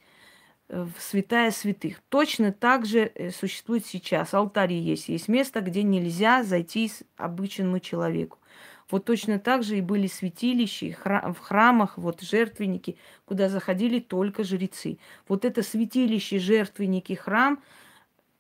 [0.73, 2.01] в святая святых.
[2.09, 4.33] Точно так же э, существует сейчас.
[4.33, 5.09] Алтари есть.
[5.09, 8.39] Есть место, где нельзя зайти обычному человеку.
[8.89, 14.97] Вот точно так же и были святилища в храмах, вот жертвенники, куда заходили только жрецы.
[15.27, 17.61] Вот это святилище, жертвенники, храм,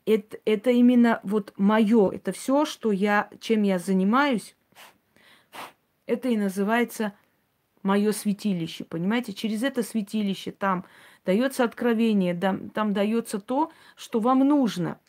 [0.05, 4.55] это, это именно вот мое, это все, что я, чем я занимаюсь,
[6.05, 7.13] это и называется
[7.81, 9.33] мое святилище, понимаете?
[9.33, 10.85] Через это святилище там
[11.25, 14.99] дается откровение, там, там дается то, что вам нужно.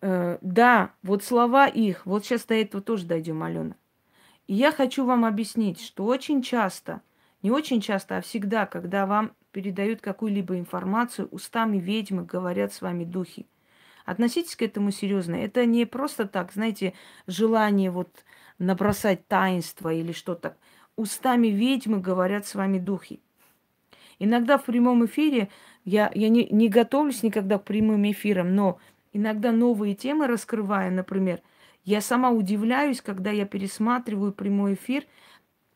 [0.00, 3.74] Э, да, вот слова их, вот сейчас до этого тоже дойдем, Алена.
[4.46, 7.02] И я хочу вам объяснить, что очень часто,
[7.42, 13.04] не очень часто, а всегда, когда вам передают какую-либо информацию, устами ведьмы говорят с вами
[13.04, 13.46] духи.
[14.04, 15.36] Относитесь к этому серьезно.
[15.36, 16.94] Это не просто так, знаете,
[17.26, 18.24] желание вот
[18.58, 20.56] набросать таинство или что-то.
[20.96, 23.20] Устами ведьмы говорят с вами духи.
[24.20, 25.48] Иногда в прямом эфире,
[25.84, 28.78] я, я не, не готовлюсь никогда к прямым эфирам, но
[29.12, 31.40] иногда новые темы раскрывая, например,
[31.84, 35.04] я сама удивляюсь, когда я пересматриваю прямой эфир,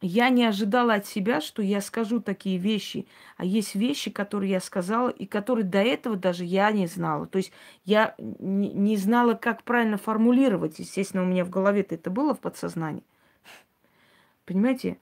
[0.03, 3.07] я не ожидала от себя, что я скажу такие вещи.
[3.39, 7.27] А есть вещи, которые я сказала, и которые до этого даже я не знала.
[7.27, 7.53] То есть
[7.87, 10.79] я не знала, как правильно формулировать.
[10.79, 13.03] Естественно, у меня в голове-то это было в подсознании.
[14.45, 14.99] Понимаете?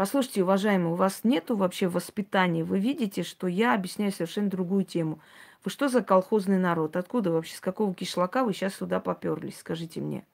[0.00, 2.64] Послушайте, уважаемые, у вас нету вообще воспитания.
[2.64, 5.20] Вы видите, что я объясняю совершенно другую тему.
[5.62, 6.96] Вы что за колхозный народ?
[6.96, 9.58] Откуда вообще, с какого кишлака вы сейчас сюда поперлись?
[9.58, 10.24] Скажите мне.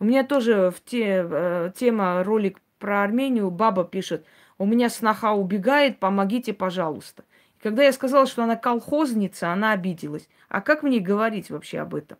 [0.00, 3.48] У меня тоже в те, э, тема ролик про Армению.
[3.52, 4.26] Баба пишет,
[4.58, 7.22] у меня сноха убегает, помогите, пожалуйста.
[7.58, 10.28] И когда я сказала, что она колхозница, она обиделась.
[10.48, 12.18] А как мне говорить вообще об этом?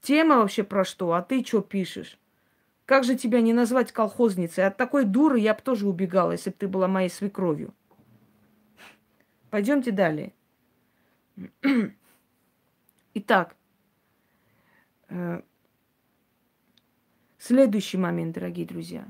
[0.00, 1.14] Тема вообще про что?
[1.14, 2.16] А ты что пишешь?
[2.86, 4.66] Как же тебя не назвать колхозницей?
[4.66, 7.74] От такой дуры я бы тоже убегала, если бы ты была моей свекровью.
[9.50, 10.34] Пойдемте далее.
[13.14, 13.56] Итак,
[15.08, 15.42] э,
[17.38, 19.06] следующий момент, дорогие друзья.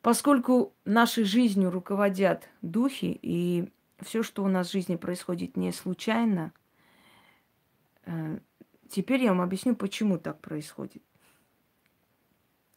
[0.00, 3.70] Поскольку нашей жизнью руководят духи, и
[4.00, 6.52] все, что у нас в жизни происходит не случайно,
[8.06, 8.38] э,
[8.88, 11.02] Теперь я вам объясню, почему так происходит.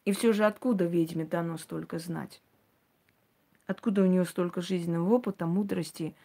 [0.03, 2.41] И все же откуда ведьме дано столько знать?
[3.65, 6.15] Откуда у нее столько жизненного опыта, мудрости,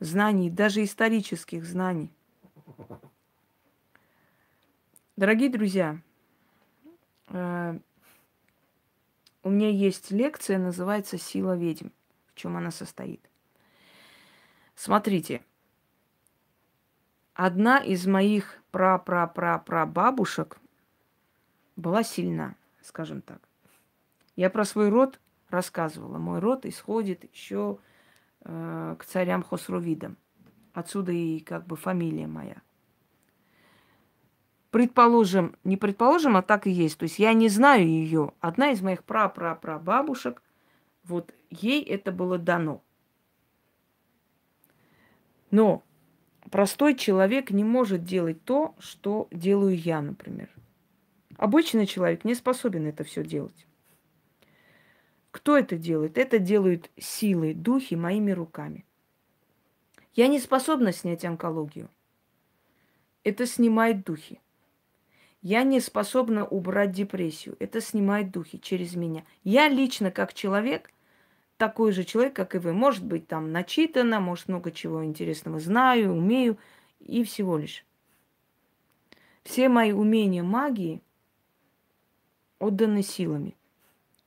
[0.00, 2.10] знаний, даже исторических знаний?
[5.16, 6.00] Дорогие друзья,
[7.28, 7.78] э,
[9.42, 11.88] у меня есть лекция, называется «Сила ведьм».
[12.28, 13.20] В чем она состоит?
[14.74, 15.42] Смотрите,
[17.34, 20.58] одна из моих пра-пра-пра-пра-бабушек
[21.76, 23.48] была сильна, скажем так.
[24.36, 26.18] Я про свой род рассказывала.
[26.18, 27.78] Мой род исходит еще
[28.42, 30.18] э, к царям Хосрувидам.
[30.74, 32.60] Отсюда и как бы фамилия моя.
[34.70, 36.98] Предположим, не предположим, а так и есть.
[36.98, 38.32] То есть я не знаю ее.
[38.40, 40.42] Одна из моих пра-пра-пра-бабушек,
[41.02, 42.82] вот ей это было дано.
[45.50, 45.82] Но
[46.50, 50.50] простой человек не может делать то, что делаю я, например.
[51.36, 53.66] Обычный человек не способен это все делать.
[55.30, 56.16] Кто это делает?
[56.16, 58.86] Это делают силы, духи моими руками.
[60.14, 61.90] Я не способна снять онкологию.
[63.22, 64.40] Это снимает духи.
[65.42, 67.56] Я не способна убрать депрессию.
[67.60, 69.24] Это снимает духи через меня.
[69.44, 70.90] Я лично, как человек,
[71.56, 72.72] такой же человек, как и вы.
[72.72, 76.58] Может быть, там начитана, может, много чего интересного знаю, умею,
[77.00, 77.84] и всего лишь.
[79.44, 81.02] Все мои умения магии
[82.58, 83.56] отданы силами.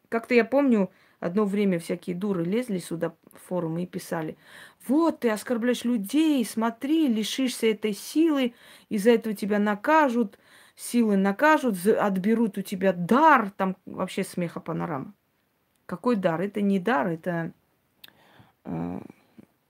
[0.07, 4.37] Как-то я помню, одно время всякие дуры лезли сюда в форумы и писали,
[4.87, 8.53] вот ты оскорбляешь людей, смотри, лишишься этой силы,
[8.87, 10.39] из-за этого тебя накажут,
[10.75, 15.13] силы накажут, отберут у тебя дар, там вообще смеха панорама.
[15.89, 16.39] Какой дар?
[16.39, 17.52] Это не дар, это,
[18.63, 18.99] э,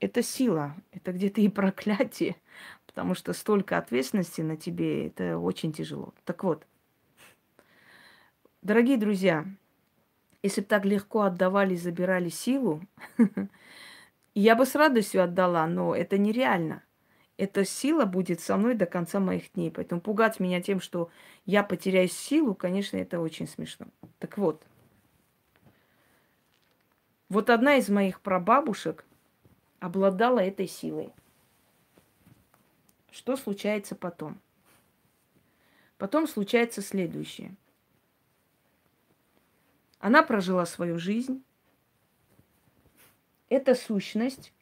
[0.00, 2.36] это сила, это где-то и проклятие,
[2.84, 6.12] потому что столько ответственности на тебе, это очень тяжело.
[6.26, 6.66] Так вот,
[8.60, 9.46] дорогие друзья,
[10.42, 12.82] если бы так легко отдавали и забирали силу,
[14.34, 16.82] я бы с радостью отдала, но это нереально.
[17.38, 19.70] Эта сила будет со мной до конца моих дней.
[19.70, 21.08] Поэтому пугать меня тем, что
[21.46, 23.86] я потеряю силу, конечно, это очень смешно.
[24.18, 24.62] Так вот,
[27.30, 29.06] вот одна из моих прабабушек
[29.78, 31.12] обладала этой силой.
[33.12, 34.38] Что случается потом?
[35.96, 37.54] Потом случается следующее.
[40.00, 41.42] Она прожила свою жизнь.
[43.48, 44.52] Это сущность,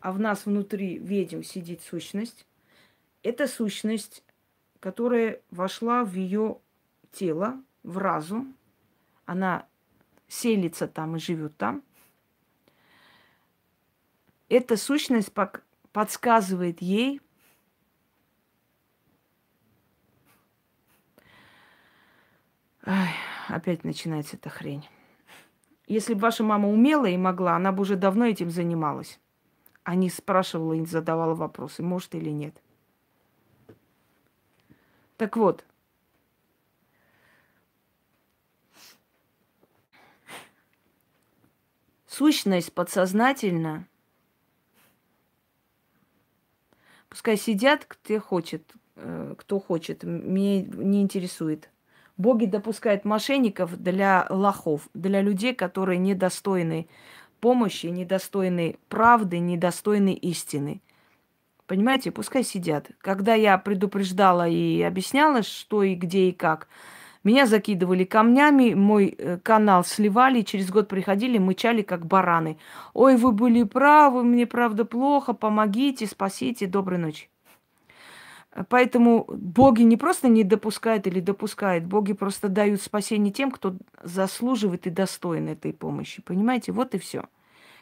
[0.00, 2.44] а в нас внутри ведьм сидит сущность.
[3.22, 4.24] Это сущность,
[4.80, 6.58] которая вошла в ее
[7.12, 8.56] тело, в разум.
[9.26, 9.68] Она
[10.28, 11.82] селится там и живет там.
[14.48, 15.32] Эта сущность
[15.92, 17.20] подсказывает ей,
[22.90, 23.10] Ай,
[23.48, 24.88] опять начинается эта хрень.
[25.86, 29.20] Если бы ваша мама умела и могла, она бы уже давно этим занималась.
[29.84, 32.62] А не спрашивала и не задавала вопросы, может или нет.
[35.18, 35.66] Так вот,
[42.18, 43.86] сущность подсознательно,
[47.08, 51.70] пускай сидят, кто хочет, э, кто хочет, меня не интересует.
[52.16, 56.88] Боги допускают мошенников для лохов, для людей, которые недостойны
[57.40, 60.82] помощи, недостойны правды, недостойны истины.
[61.68, 62.90] Понимаете, пускай сидят.
[62.98, 66.66] Когда я предупреждала и объясняла, что и где и как,
[67.24, 72.58] меня закидывали камнями, мой э, канал сливали, через год приходили, мычали, как бараны.
[72.94, 77.28] Ой, вы были правы, мне правда плохо, помогите, спасите, доброй ночи.
[78.68, 84.86] Поэтому боги не просто не допускают или допускают, боги просто дают спасение тем, кто заслуживает
[84.86, 86.22] и достоин этой помощи.
[86.22, 87.24] Понимаете, вот и все.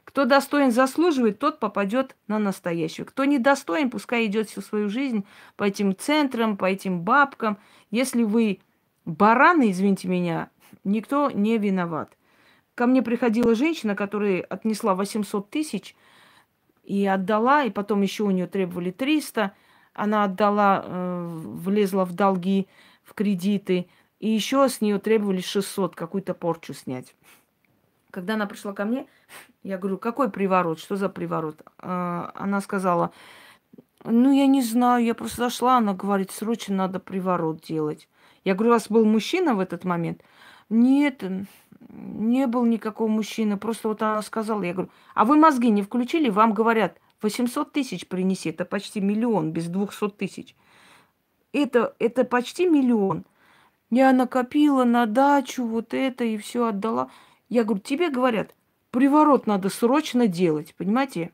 [0.05, 3.07] Кто достоин, заслуживает, тот попадет на настоящую.
[3.07, 5.25] Кто не достоин, пускай идет всю свою жизнь
[5.57, 7.59] по этим центрам, по этим бабкам.
[7.91, 8.61] Если вы
[9.07, 10.51] бараны, извините меня,
[10.85, 12.17] никто не виноват.
[12.75, 15.97] Ко мне приходила женщина, которая отнесла 800 тысяч
[16.85, 19.55] и отдала, и потом еще у нее требовали 300.
[19.95, 22.69] Она отдала, э, влезла в долги,
[23.03, 23.89] в кредиты,
[24.21, 27.15] и еще с нее требовали 600, какую-то порчу снять.
[28.11, 29.07] Когда она пришла ко мне,
[29.63, 31.63] я говорю, какой приворот, что за приворот?
[31.81, 33.13] Э, она сказала,
[34.05, 38.09] ну, я не знаю, я просто зашла, она говорит, срочно надо приворот делать.
[38.47, 40.23] Я говорю, у вас был мужчина в этот момент?
[40.69, 41.25] Нет,
[41.91, 43.57] не был никакого мужчины.
[43.57, 46.29] Просто вот она сказала, я говорю, а вы мозги не включили?
[46.29, 50.55] Вам говорят, 800 тысяч принеси, это почти миллион без 200 тысяч.
[51.53, 53.25] Это, это почти миллион.
[53.91, 57.11] Я накопила на дачу вот это и все отдала.
[57.49, 58.55] Я говорю, тебе говорят,
[58.93, 61.33] приворот надо срочно делать, понимаете?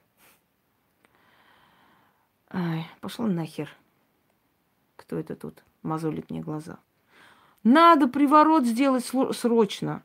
[2.48, 3.68] Ай, пошла нахер.
[4.96, 6.78] Кто это тут мозолит мне глаза?
[7.64, 10.02] Надо приворот сделать срочно.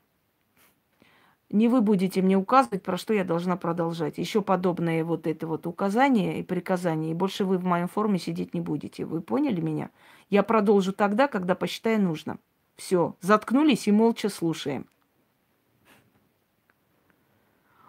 [1.49, 4.17] Не вы будете мне указывать, про что я должна продолжать.
[4.17, 8.53] Еще подобное вот это вот указание и приказание, и больше вы в моем форуме сидеть
[8.53, 9.05] не будете.
[9.05, 9.89] Вы поняли меня?
[10.29, 12.37] Я продолжу тогда, когда посчитаю нужно.
[12.75, 14.87] Все, заткнулись и молча слушаем.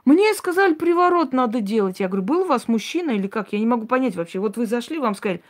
[0.05, 2.01] Мне сказали, приворот надо делать.
[2.01, 3.53] Я говорю, был у вас мужчина или как?
[3.53, 4.39] Я не могу понять вообще.
[4.39, 5.43] Вот вы зашли, вам сказали,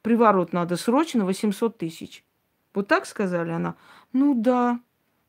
[0.00, 2.24] приворот надо срочно 800 тысяч.
[2.74, 3.76] Вот так сказали она?
[4.12, 4.80] Ну да.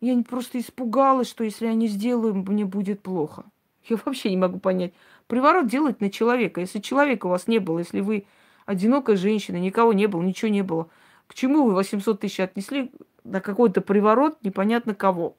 [0.02, 3.46] Я просто испугалась, что если я не сделаю, мне будет плохо.
[3.86, 4.94] Я вообще не могу понять.
[5.28, 6.62] Приворот делать на человека.
[6.62, 8.26] Если человека у вас не было, если вы
[8.66, 10.90] одинокая женщина, никого не было, ничего не было,
[11.28, 12.92] к чему вы 800 тысяч отнесли
[13.24, 15.36] на какой-то приворот непонятно кого?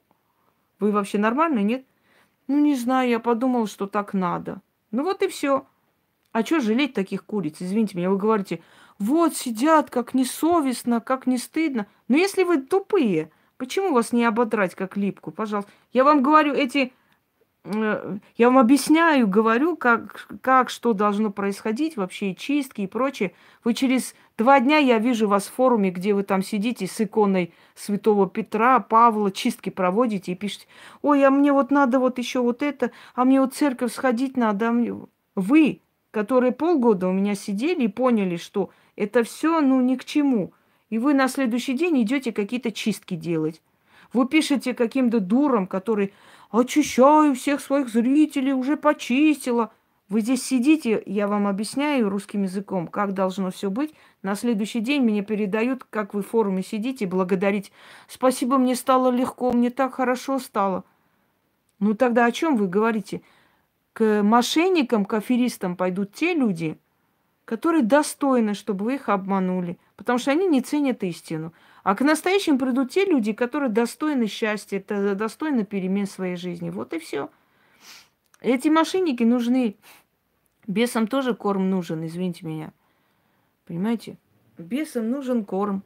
[0.79, 1.85] Вы вообще нормальный, нет?
[2.47, 4.61] Ну, не знаю, я подумала, что так надо.
[4.91, 5.65] Ну вот и все.
[6.31, 7.57] А что жалеть таких куриц?
[7.59, 8.61] Извините меня, вы говорите,
[8.99, 11.87] вот сидят, как несовестно, как не стыдно.
[12.07, 15.71] Но если вы тупые, почему вас не ободрать, как липку, пожалуйста?
[15.93, 16.93] Я вам говорю, эти
[17.63, 23.33] Э, я вам объясняю, говорю, как, как что должно происходить, вообще чистки и прочее.
[23.63, 27.53] Вы через два дня, я вижу вас в форуме, где вы там сидите с иконой
[27.75, 30.65] святого Петра, Павла, чистки проводите и пишете,
[31.01, 34.69] ой, а мне вот надо вот еще вот это, а мне вот церковь сходить надо.
[34.69, 34.95] А мне...
[35.35, 35.81] Вы,
[36.11, 40.53] которые полгода у меня сидели и поняли, что это все, ну, ни к чему.
[40.89, 43.61] И вы на следующий день идете какие-то чистки делать.
[44.13, 46.13] Вы пишете каким-то дурам, который
[46.51, 49.71] очищаю всех своих зрителей, уже почистила.
[50.09, 53.93] Вы здесь сидите, я вам объясняю русским языком, как должно все быть.
[54.21, 57.71] На следующий день мне передают, как вы в форуме сидите, благодарить.
[58.09, 60.83] Спасибо, мне стало легко, мне так хорошо стало.
[61.79, 63.21] Ну тогда о чем вы говорите?
[63.93, 66.77] К мошенникам, к аферистам пойдут те люди,
[67.45, 71.53] которые достойны, чтобы вы их обманули, потому что они не ценят истину.
[71.83, 74.79] А к настоящим придут те люди, которые достойны счастья,
[75.15, 76.69] достойны перемен своей жизни.
[76.69, 77.29] Вот и все.
[78.39, 79.75] Эти мошенники нужны.
[80.67, 82.71] Бесам тоже корм нужен, извините меня.
[83.65, 84.17] Понимаете?
[84.57, 85.83] Бесам нужен корм.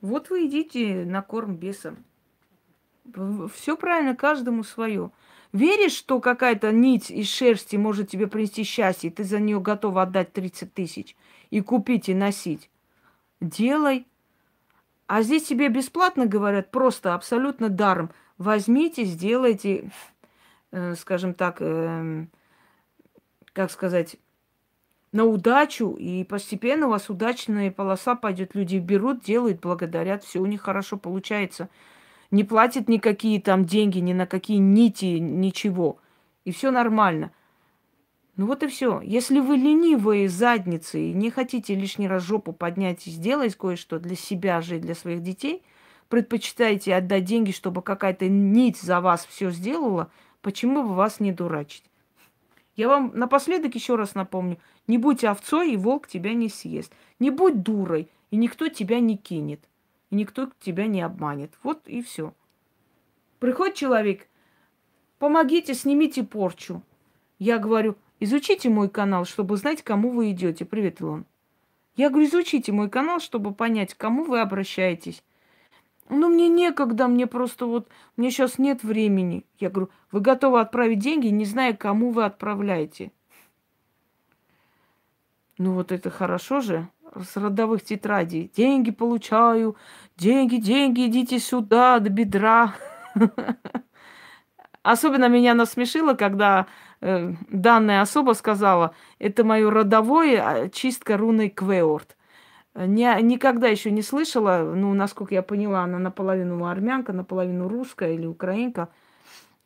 [0.00, 2.04] Вот вы идите на корм бесам.
[3.54, 5.10] Все правильно, каждому свое.
[5.52, 9.96] Веришь, что какая-то нить из шерсти может тебе принести счастье, и ты за нее готов
[9.96, 11.16] отдать 30 тысяч
[11.50, 12.70] и купить и носить?
[13.40, 14.06] Делай.
[15.06, 18.10] А здесь тебе бесплатно говорят, просто абсолютно даром.
[18.36, 19.90] Возьмите, сделайте,
[20.70, 22.26] э, скажем так, э,
[23.54, 24.16] как сказать,
[25.12, 28.54] на удачу, и постепенно у вас удачная полоса пойдет.
[28.54, 31.70] Люди берут, делают, благодарят, все у них хорошо получается.
[32.30, 35.98] Не платят никакие там деньги, ни на какие нити, ничего.
[36.44, 37.32] И все нормально.
[38.36, 39.00] Ну вот и все.
[39.00, 44.14] Если вы ленивые задницы и не хотите лишний раз жопу поднять и сделать кое-что для
[44.14, 45.62] себя же и для своих детей,
[46.08, 50.10] предпочитаете отдать деньги, чтобы какая-то нить за вас все сделала,
[50.40, 51.84] почему бы вас не дурачить?
[52.76, 56.92] Я вам напоследок еще раз напомню, не будь овцой, и волк тебя не съест.
[57.18, 59.60] Не будь дурой, и никто тебя не кинет,
[60.10, 61.52] и никто тебя не обманет.
[61.62, 62.34] Вот и все.
[63.38, 64.28] Приходит человек,
[65.18, 66.82] помогите, снимите порчу.
[67.38, 70.64] Я говорю, Изучите мой канал, чтобы знать, кому вы идете.
[70.64, 71.24] Привет, Илон.
[71.94, 75.22] Я говорю, изучите мой канал, чтобы понять, к кому вы обращаетесь.
[76.08, 79.44] Ну, мне некогда, мне просто вот, мне сейчас нет времени.
[79.58, 83.12] Я говорю, вы готовы отправить деньги, не зная, кому вы отправляете.
[85.58, 86.88] Ну, вот это хорошо же,
[87.24, 88.50] с родовых тетрадей.
[88.56, 89.76] Деньги получаю,
[90.16, 92.74] деньги, деньги, идите сюда, до бедра.
[94.82, 96.66] Особенно меня насмешило, когда
[97.00, 102.16] э, данная особа сказала, это мое родовое а, чистка руной Квеорт.
[102.74, 108.24] Не, никогда еще не слышала, ну, насколько я поняла, она наполовину армянка, наполовину русская или
[108.24, 108.88] украинка.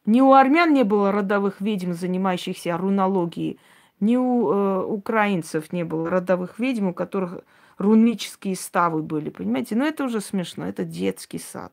[0.07, 3.61] Ни у армян не было родовых ведьм, занимающихся рунологией,
[4.03, 7.45] ни у э, украинцев не было родовых ведьм, у которых
[7.79, 9.77] рунические ставы были, понимаете?
[9.77, 11.73] Но это уже смешно, это детский сад.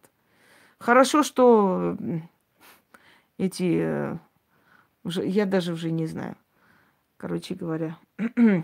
[0.78, 1.98] Хорошо, что
[3.40, 4.18] эти э,
[5.04, 6.38] уже, я даже уже не знаю.
[7.18, 7.98] Короче говоря,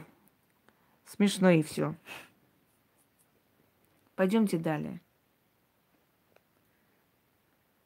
[1.05, 1.95] смешно и все.
[4.16, 5.01] Пойдемте далее.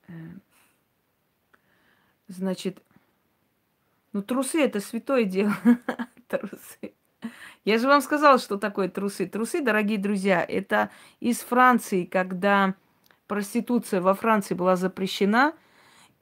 [0.10, 0.12] Э,
[2.28, 2.84] значит,
[4.14, 5.53] ну трусы это святое дело.
[6.28, 6.93] трусы.
[7.66, 9.26] Я же вам сказала, что такое трусы.
[9.28, 10.89] Трусы, дорогие друзья, это
[11.20, 12.76] из Франции, когда
[13.28, 15.53] проституция во Франции была запрещена,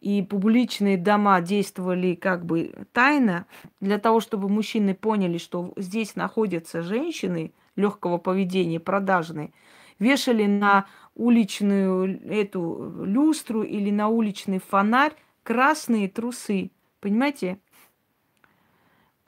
[0.01, 3.45] и публичные дома действовали как бы тайно,
[3.81, 9.51] для того, чтобы мужчины поняли, что здесь находятся женщины легкого поведения, продажные,
[9.99, 10.85] вешали на
[11.15, 15.13] уличную эту люстру или на уличный фонарь
[15.43, 16.71] красные трусы.
[16.99, 17.59] Понимаете?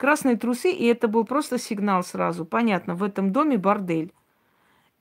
[0.00, 2.46] Красные трусы, и это был просто сигнал сразу.
[2.46, 4.14] Понятно, в этом доме бордель.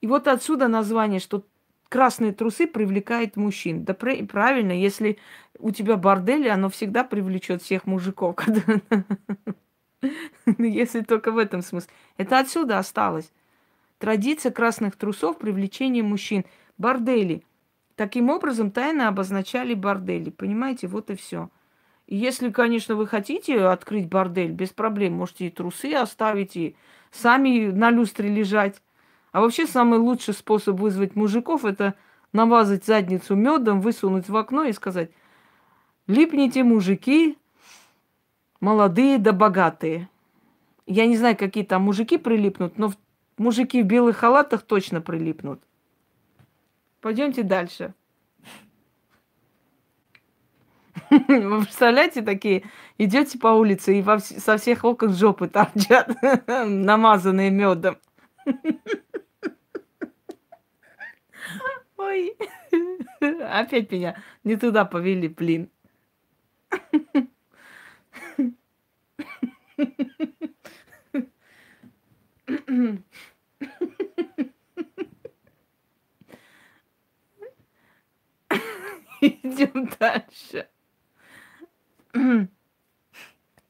[0.02, 1.46] И вот отсюда название, что
[1.88, 3.86] красные трусы привлекают мужчин.
[3.86, 5.18] Да правильно, если
[5.58, 8.36] у тебя бордель, оно всегда привлечет всех мужиков.
[10.58, 11.94] Если только в этом смысле.
[12.18, 13.32] Это отсюда осталось.
[14.00, 16.44] Традиция красных трусов привлечения мужчин.
[16.78, 17.46] Бордели.
[17.96, 20.30] Таким образом, тайно обозначали бордели.
[20.30, 21.50] Понимаете, вот и все.
[22.12, 26.76] Если, конечно, вы хотите открыть бордель, без проблем, можете и трусы оставить, и
[27.12, 28.82] сами на люстре лежать.
[29.32, 31.94] А вообще самый лучший способ вызвать мужиков это
[32.34, 35.12] намазать задницу медом, высунуть в окно и сказать,
[36.08, 37.38] липните, мужики,
[38.60, 40.10] молодые да богатые.
[40.88, 42.92] Я не знаю, какие там мужики прилипнут, но
[43.38, 45.62] мужики в белых халатах точно прилипнут.
[47.02, 47.94] Пойдемте дальше.
[51.28, 52.64] Вы представляете, такие,
[52.98, 56.10] идете по улице, и во со всех окон жопы торчат,
[56.48, 57.98] намазанные медом.
[61.98, 62.36] Ой,
[63.20, 65.70] опять меня не туда повели, блин.
[79.22, 80.70] Идем дальше.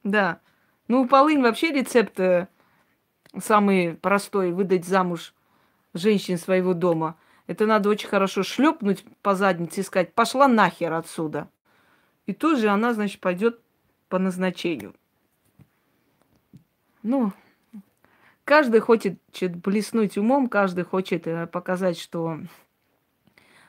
[0.03, 0.39] Да.
[0.87, 2.47] Ну, полынь вообще рецепт э,
[3.37, 5.35] самый простой выдать замуж
[5.93, 7.17] женщин своего дома.
[7.47, 11.49] Это надо очень хорошо шлепнуть по заднице и сказать, пошла нахер отсюда.
[12.25, 13.59] И тут же она, значит, пойдет
[14.07, 14.95] по назначению.
[17.03, 17.33] Ну,
[18.43, 22.39] каждый хочет блеснуть умом, каждый хочет э, показать, что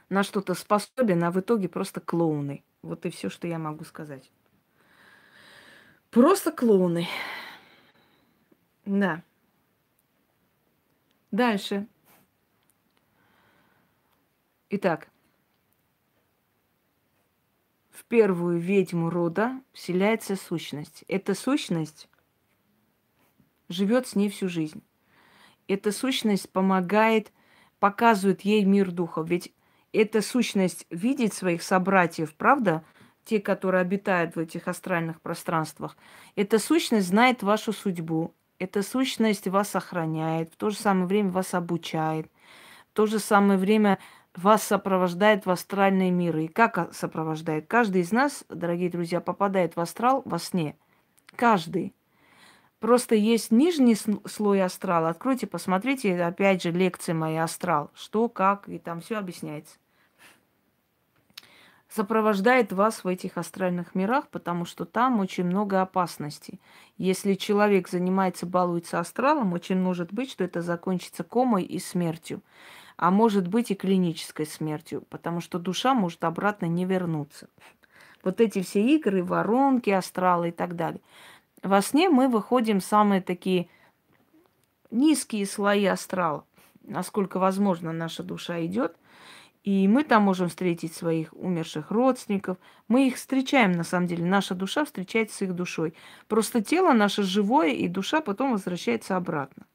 [0.08, 2.64] на что-то способен, а в итоге просто клоуны.
[2.82, 4.30] Вот и все, что я могу сказать.
[6.11, 7.06] Просто клоуны.
[8.84, 9.22] Да.
[11.30, 11.86] Дальше.
[14.70, 15.08] Итак,
[17.90, 21.04] в первую ведьму рода вселяется сущность.
[21.06, 22.08] Эта сущность
[23.68, 24.82] живет с ней всю жизнь.
[25.68, 27.32] Эта сущность помогает,
[27.78, 29.28] показывает ей мир духов.
[29.28, 29.52] Ведь
[29.92, 32.84] эта сущность видит своих собратьев, правда?
[33.31, 35.97] Те, которые обитают в этих астральных пространствах.
[36.35, 38.35] Эта сущность знает вашу судьбу.
[38.59, 42.26] Эта сущность вас охраняет, в то же самое время вас обучает,
[42.91, 44.01] в то же самое время
[44.35, 46.47] вас сопровождает в астральные миры.
[46.47, 47.68] И как сопровождает?
[47.68, 50.76] Каждый из нас, дорогие друзья, попадает в астрал во сне.
[51.37, 51.95] Каждый.
[52.81, 55.11] Просто есть нижний слой астрала.
[55.11, 57.93] Откройте, посмотрите, опять же, лекции мои астрал.
[57.95, 59.78] Что, как, и там все объясняется.
[61.91, 66.61] Сопровождает вас в этих астральных мирах, потому что там очень много опасностей.
[66.99, 72.43] Если человек занимается, балуется астралом, очень может быть, что это закончится комой и смертью.
[72.97, 77.49] А может быть и клинической смертью, потому что душа может обратно не вернуться.
[78.22, 81.01] Вот эти все игры, воронки, астралы и так далее.
[81.61, 83.68] Во сне мы выходим самые такие
[84.93, 86.45] низкие слои астрала.
[86.84, 88.97] Насколько возможно, наша душа идет.
[89.62, 92.56] И мы там можем встретить своих умерших родственников.
[92.88, 94.24] Мы их встречаем, на самом деле.
[94.24, 95.94] Наша душа встречается с их душой.
[96.28, 99.66] Просто тело наше живое, и душа потом возвращается обратно.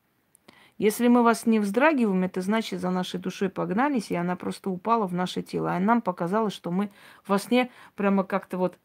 [0.78, 5.08] Если мы вас не вздрагиваем, это значит, за нашей душой погнались, и она просто упала
[5.08, 5.74] в наше тело.
[5.74, 6.92] А нам показалось, что мы
[7.28, 8.78] во сне прямо как-то вот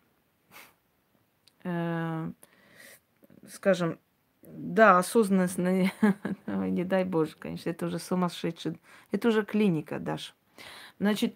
[1.65, 2.31] э,
[3.49, 3.99] скажем,
[4.43, 5.59] да, осознанность,
[6.47, 8.81] не дай боже, конечно, это уже сумасшедший,
[9.11, 10.33] это уже клиника, Даша.
[11.01, 11.35] Значит,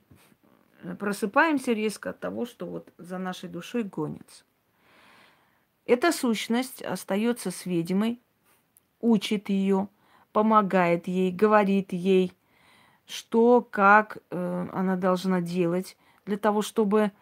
[0.99, 4.45] просыпаемся резко от того, что вот за нашей душой гонится.
[5.87, 8.21] Эта сущность остается с ведьмой,
[9.01, 9.89] учит ее,
[10.33, 12.33] помогает ей, говорит ей,
[13.07, 15.97] что, как э, она должна делать
[16.27, 17.13] для того, чтобы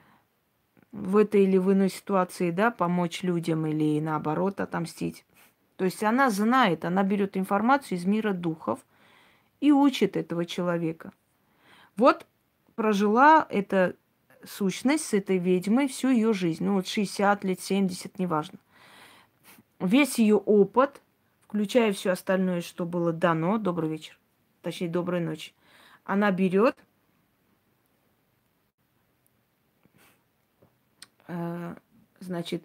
[0.91, 5.25] в этой или в иной ситуации, да, помочь людям или наоборот отомстить.
[5.77, 8.81] То есть она знает, она берет информацию из мира духов
[9.61, 11.13] и учит этого человека.
[11.97, 12.27] Вот
[12.75, 13.97] прожила эта
[14.45, 16.65] сущность с этой ведьмой всю ее жизнь.
[16.65, 18.59] Ну, вот 60 лет, 70, неважно.
[19.79, 21.01] Весь ее опыт,
[21.43, 24.19] включая все остальное, что было дано, добрый вечер,
[24.63, 25.53] точнее, доброй ночи,
[26.05, 26.77] она берет
[31.27, 31.75] э,
[32.21, 32.65] значит,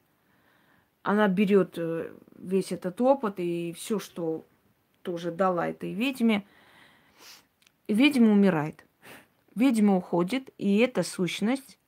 [1.03, 4.45] она берет э, весь этот опыт и все, что
[5.01, 6.45] тоже дала этой ведьме,
[7.87, 8.86] ведьма умирает.
[9.57, 11.79] Ведьма уходит, и эта сущность,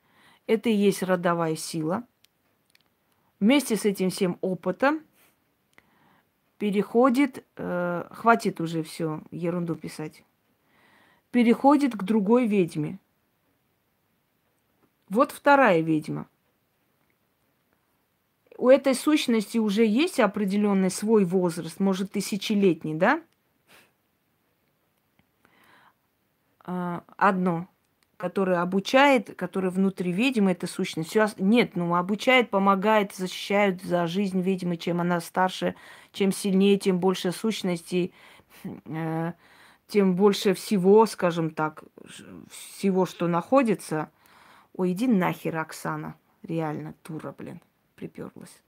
[0.47, 2.03] это и есть родовая сила.
[3.39, 5.01] Вместе с этим всем опытом
[6.57, 10.23] переходит, э, хватит уже все ерунду писать,
[11.29, 12.97] переходит к другой ведьме.
[15.07, 16.27] Вот вторая ведьма.
[18.57, 23.21] У этой сущности уже есть определенный свой возраст, может, тысячелетний, да?
[26.58, 26.58] А,
[27.17, 27.67] одно,
[28.17, 31.09] которое обучает, которое внутри ведьмы, это сущность.
[31.09, 34.75] Все, нет, ну, обучает, помогает, защищает за жизнь ведьмы.
[34.75, 35.75] Чем она старше,
[36.11, 38.13] чем сильнее, тем больше сущностей,
[38.63, 39.31] э,
[39.87, 41.83] тем больше всего, скажем так,
[42.49, 44.09] всего, что находится.
[44.73, 46.15] Ой, иди нахер, Оксана.
[46.43, 47.61] Реально, тура, блин,
[47.95, 48.61] приперлась.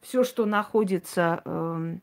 [0.00, 1.98] Все, что находится э,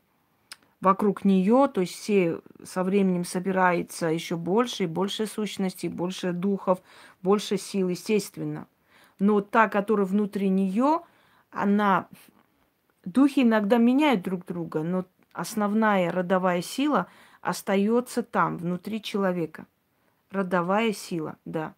[0.82, 6.82] вокруг нее, то есть все со временем собирается еще больше и больше сущностей, больше духов,
[7.22, 8.68] больше сил, естественно.
[9.20, 11.02] Но та, которая внутри нее,
[11.52, 12.08] она...
[13.04, 17.08] Духи иногда меняют друг друга, но основная родовая сила
[17.42, 19.68] остается там, внутри человека.
[20.32, 21.76] Родовая сила, да.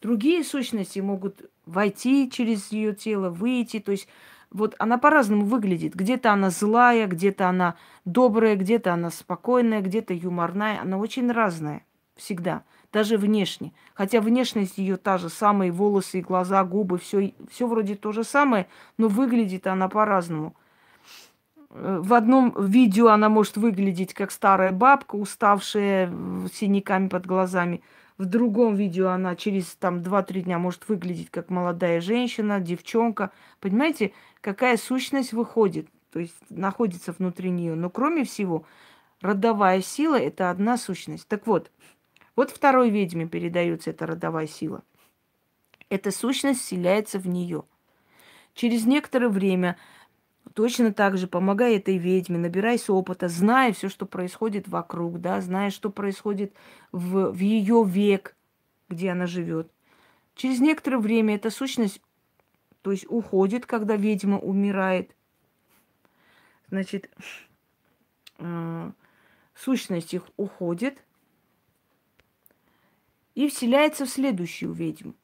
[0.00, 3.78] Другие сущности могут войти через ее тело, выйти.
[3.78, 4.08] То есть
[4.52, 5.94] вот она по-разному выглядит.
[5.94, 10.80] Где-то она злая, где-то она добрая, где-то она спокойная, где-то юморная.
[10.80, 11.84] Она очень разная
[12.16, 13.72] всегда, даже внешне.
[13.94, 18.66] Хотя внешность ее та же самая, волосы, глаза, губы, все, все вроде то же самое,
[18.98, 20.54] но выглядит она по-разному.
[21.70, 26.12] Э, в одном видео она может выглядеть как старая бабка, уставшая,
[26.46, 27.82] с синяками под глазами–
[28.22, 33.32] в другом видео она через там 2-3 дня может выглядеть как молодая женщина, девчонка.
[33.58, 37.74] Понимаете, какая сущность выходит, то есть находится внутри нее.
[37.74, 38.66] Но кроме всего,
[39.22, 41.26] родовая сила– это одна сущность.
[41.26, 41.70] Так вот,
[42.36, 44.82] вот второй ведьме передается эта родовая сила.
[45.88, 47.64] Эта сущность вселяется в нее.
[48.54, 49.78] Через некоторое время
[50.54, 55.70] Точно так же помогай этой ведьме, набирайся опыта, зная все, что происходит вокруг, да, зная,
[55.70, 56.52] что происходит
[56.90, 58.36] в, в ее век,
[58.90, 59.70] где она живет.
[60.34, 62.02] Через некоторое время эта сущность,
[62.82, 65.14] то есть уходит, когда ведьма умирает.
[66.68, 67.10] Значит,
[68.38, 68.92] э,
[69.54, 71.02] сущность их уходит
[73.34, 75.14] и вселяется в следующую ведьму.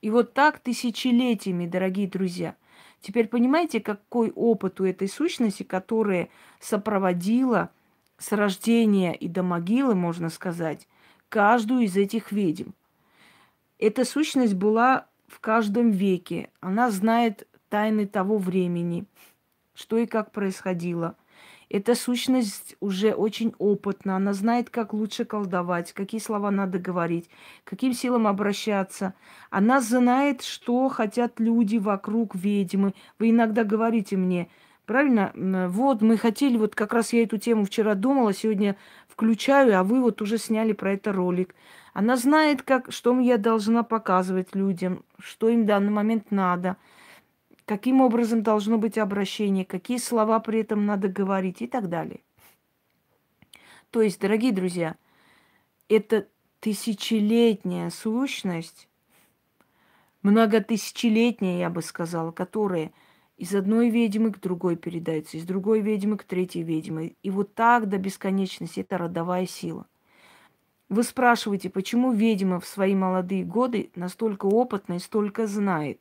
[0.00, 2.56] И вот так тысячелетиями, дорогие друзья–
[3.04, 7.70] Теперь понимаете, какой опыт у этой сущности, которая сопроводила
[8.16, 10.88] с рождения и до могилы, можно сказать,
[11.28, 12.70] каждую из этих ведьм.
[13.78, 16.50] Эта сущность была в каждом веке.
[16.60, 19.04] Она знает тайны того времени,
[19.74, 21.16] что и как происходило–
[21.74, 27.28] эта сущность уже очень опытна, она знает, как лучше колдовать, какие слова надо говорить,
[27.64, 29.14] каким силам обращаться.
[29.50, 32.94] Она знает, что хотят люди вокруг ведьмы.
[33.18, 34.50] Вы иногда говорите мне,
[34.86, 35.32] правильно,
[35.68, 38.76] вот мы хотели, вот как раз я эту тему вчера думала, сегодня
[39.08, 41.54] включаю, а вы вот уже сняли про это ролик.
[41.94, 46.76] Она знает, как, что я должна показывать людям, что им в данный момент надо–
[47.64, 52.20] каким образом должно быть обращение, какие слова при этом надо говорить и так далее.
[53.90, 54.96] То есть, дорогие друзья,
[55.88, 56.28] это
[56.60, 58.88] тысячелетняя сущность,
[60.22, 62.92] многотысячелетняя, я бы сказала, которая
[63.36, 67.14] из одной ведьмы к другой передается, из другой ведьмы к третьей ведьме.
[67.22, 69.86] И вот так до бесконечности это родовая сила.
[70.94, 75.98] Вы спрашиваете, почему ведьма в свои молодые годы настолько опытна и столько знает?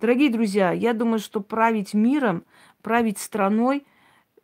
[0.00, 2.44] Дорогие друзья, я думаю, что править миром,
[2.80, 3.84] править страной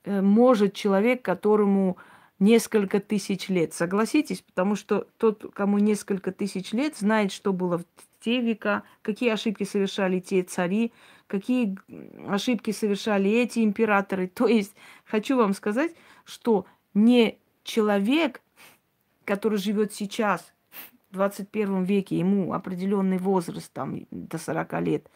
[0.03, 1.97] э, может человек, которому
[2.41, 3.73] несколько тысяч лет.
[3.73, 4.41] Согласитесь?
[4.43, 7.85] Потому что тот, кому несколько тысяч лет, знает, что было в
[8.19, 10.93] те века, какие ошибки совершали те цари,
[11.29, 11.79] какие
[12.29, 14.27] ошибки совершали эти императоры.
[14.35, 14.75] То есть
[15.05, 18.41] хочу вам сказать, что не человек,
[19.25, 20.53] который живет сейчас,
[21.11, 25.11] в 21 веке, ему определенный возраст, там, до 40 лет,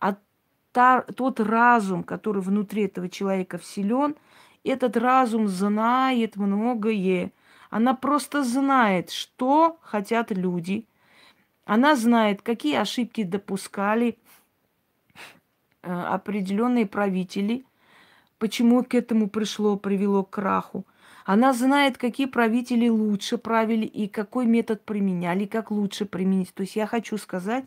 [0.00, 0.16] а
[0.72, 4.16] та, тот разум, который внутри этого человека вселен,
[4.64, 7.32] этот разум знает многое.
[7.70, 10.86] Она просто знает, что хотят люди.
[11.64, 14.18] Она знает, какие ошибки допускали
[15.82, 17.64] э, определенные правители,
[18.38, 20.84] почему к этому пришло, привело к краху.
[21.24, 26.52] Она знает, какие правители лучше правили и какой метод применяли, как лучше применить.
[26.52, 27.64] То есть я хочу сказать,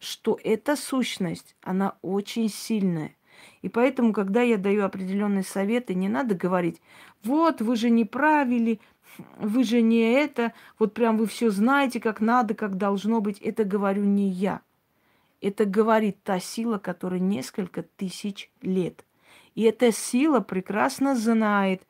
[0.00, 3.14] что эта сущность, она очень сильная.
[3.60, 6.80] И поэтому, когда я даю определенные советы, не надо говорить,
[7.22, 8.80] вот, вы же не правили,
[9.38, 13.38] вы же не это, вот прям вы все знаете, как надо, как должно быть.
[13.38, 14.62] Это говорю не я.
[15.42, 19.04] Это говорит та сила, которая несколько тысяч лет.
[19.54, 21.82] И эта сила прекрасно знает,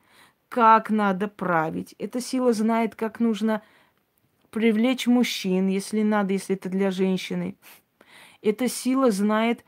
[0.55, 1.97] как надо править.
[1.99, 3.61] Эта сила знает, как нужно
[4.51, 7.57] привлечь мужчин, если надо, если это для женщины.
[8.41, 9.65] Эта сила знает,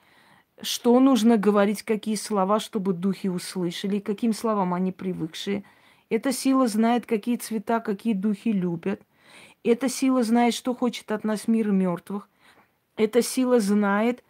[0.63, 5.65] что нужно говорить, какие слова, чтобы духи услышали, каким словам они привыкшие.
[6.09, 9.03] Эта сила знает, какие цвета, какие духи любят.
[9.65, 12.29] Эта сила знает, что хочет от нас мир мертвых.
[12.97, 14.23] Эта сила знает,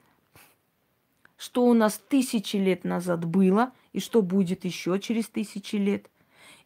[1.36, 6.08] что у нас тысячи лет назад было и что будет еще через тысячи лет.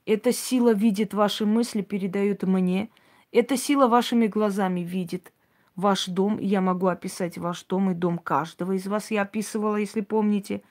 [0.06, 2.90] Эта сила видит ваши мысли, передает мне.
[3.32, 5.32] Эта сила вашими глазами видит
[5.76, 6.38] ваш дом.
[6.38, 9.10] Я могу описать ваш дом и дом каждого из вас.
[9.10, 10.62] Я описывала, если помните.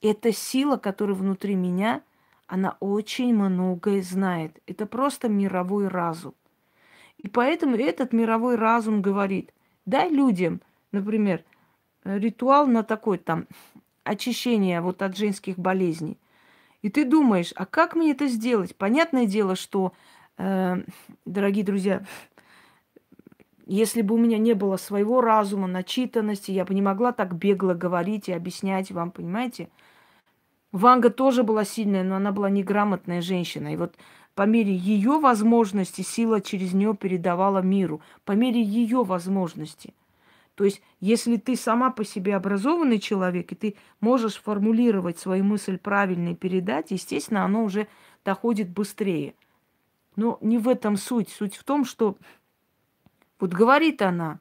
[0.00, 2.02] Эта сила, которая внутри меня,
[2.46, 4.60] она очень многое знает.
[4.66, 6.34] Это просто мировой разум.
[7.18, 9.52] И поэтому этот мировой разум говорит,
[9.84, 11.44] дай людям, например,
[12.02, 13.46] ритуал на такой там
[14.04, 16.18] очищение вот от женских болезней.
[16.82, 18.74] И ты думаешь, а как мне это сделать?
[18.76, 19.92] Понятное дело, что,
[20.38, 20.76] э,
[21.26, 22.04] дорогие друзья,
[23.66, 27.74] если бы у меня не было своего разума, начитанности, я бы не могла так бегло
[27.74, 29.68] говорить и объяснять вам, понимаете?
[30.72, 33.72] Ванга тоже была сильная, но она была неграмотная женщина.
[33.72, 33.96] И вот
[34.34, 38.00] по мере ее возможности сила через нее передавала миру.
[38.24, 39.92] По мере ее возможности.
[40.60, 45.78] То есть, если ты сама по себе образованный человек, и ты можешь формулировать свою мысль
[45.78, 47.88] правильно и передать, естественно, оно уже
[48.26, 49.32] доходит быстрее.
[50.16, 51.30] Но не в этом суть.
[51.30, 52.18] Суть в том, что
[53.38, 54.38] вот говорит она,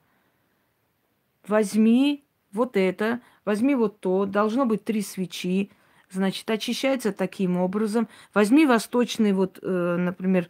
[1.48, 5.72] возьми вот это, возьми вот то, должно быть три свечи,
[6.10, 8.10] значит, очищается таким образом.
[8.34, 10.50] Возьми восточный, вот, э, например,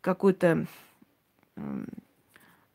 [0.00, 0.66] какой-то
[1.56, 1.84] э,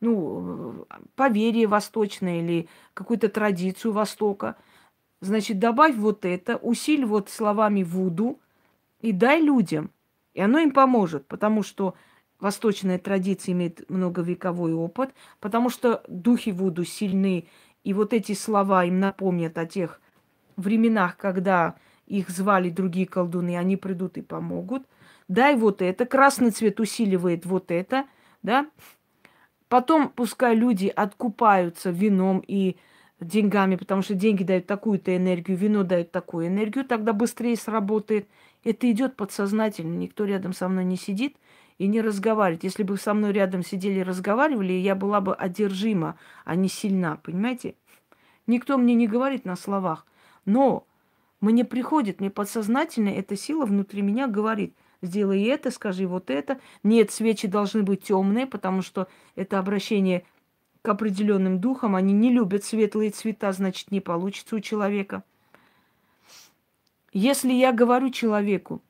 [0.06, 4.56] ну, поверье восточное или какую-то традицию Востока.
[5.22, 8.40] Значит, добавь вот это, усиль вот словами Вуду
[9.02, 9.92] и дай людям.
[10.34, 11.96] И оно им поможет, потому что
[12.40, 17.48] восточная традиция имеет многовековой опыт, потому что духи Вуду сильны,
[17.84, 20.02] и вот эти слова им напомнят о тех
[20.58, 21.76] временах, когда
[22.08, 24.84] их звали другие колдуны, они придут и помогут.
[25.28, 28.06] Дай вот это, красный цвет усиливает вот это,
[28.44, 28.68] да,
[29.76, 32.78] Потом пускай люди откупаются вином и
[33.20, 38.30] деньгами, потому что деньги дают такую-то энергию, вино дает такую энергию, тогда быстрее сработает.
[38.64, 39.94] Это идет подсознательно.
[39.98, 41.36] Никто рядом со мной не сидит
[41.78, 42.64] и не разговаривает.
[42.64, 47.18] Если бы со мной рядом сидели и разговаривали, я была бы одержима, а не сильна,
[47.18, 47.76] понимаете?
[48.48, 50.06] Никто мне не говорит на словах.
[50.46, 50.88] Но
[51.42, 56.60] мне приходит, мне подсознательно эта сила внутри меня говорит– сделай это, скажи вот это.
[56.84, 60.26] Нет, свечи должны быть темные, потому что это обращение
[60.82, 61.96] к определенным духам.
[61.96, 65.24] Они не любят светлые цвета, значит, не получится у человека.
[67.12, 68.82] Если я говорю человеку,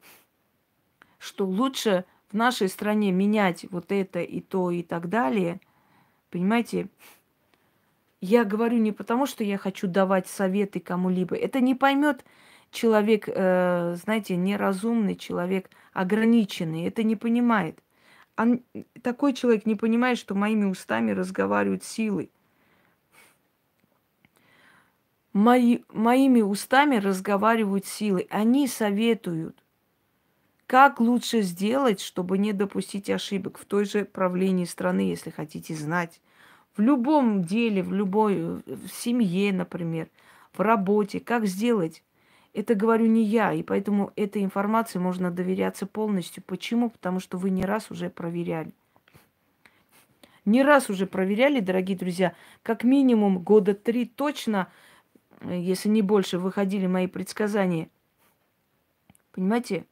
[1.20, 5.60] что лучше в нашей стране менять вот это и то и так далее,
[6.32, 6.88] понимаете,
[8.22, 11.36] я говорю не потому, что я хочу давать советы кому-либо.
[11.36, 12.26] Это не поймет
[12.72, 17.80] человек, э, знаете, неразумный человек, ограниченный, это не понимает.
[18.38, 18.62] Он,
[19.02, 22.30] такой человек не понимает, что моими устами разговаривают силы.
[25.32, 28.28] Мои, моими устами разговаривают силы.
[28.30, 29.58] Они советуют,
[30.68, 36.22] как лучше сделать, чтобы не допустить ошибок в той же правлении страны, если хотите знать.
[36.76, 40.10] В любом деле, в любой, в семье, например,
[40.52, 42.04] в работе, как сделать
[42.56, 46.42] это говорю не я, и поэтому этой информации можно доверяться полностью.
[46.42, 46.90] Почему?
[46.90, 48.72] Потому что вы не раз уже проверяли.
[50.46, 52.34] Не раз уже проверяли, дорогие друзья,
[52.64, 54.70] как минимум года три точно,
[55.42, 57.90] если не больше, выходили мои предсказания.
[59.34, 59.86] Понимаете?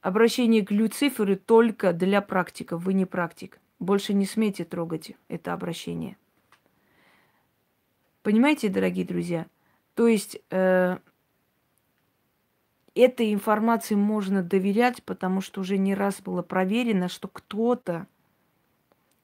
[0.00, 2.82] Обращение к Люциферу только для практиков.
[2.82, 3.60] Вы не практик.
[3.78, 6.16] Больше не смейте трогать это обращение.
[8.22, 9.46] Понимаете, дорогие друзья?
[9.98, 10.96] То есть э,
[12.94, 18.06] этой информации можно доверять, потому что уже не раз было проверено, что кто-то,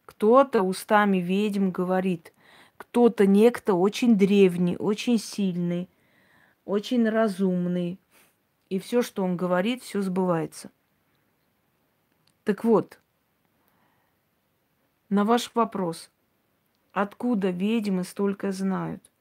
[0.05, 2.33] кто-то устами ведьм говорит,
[2.77, 5.89] кто-то, некто очень древний, очень сильный,
[6.64, 8.01] очень разумный.
[8.68, 10.72] И все, что он говорит, все сбывается.
[12.43, 12.99] Так вот,
[15.09, 16.11] на ваш вопрос,
[16.91, 19.14] Откуда ведьмы столько знают?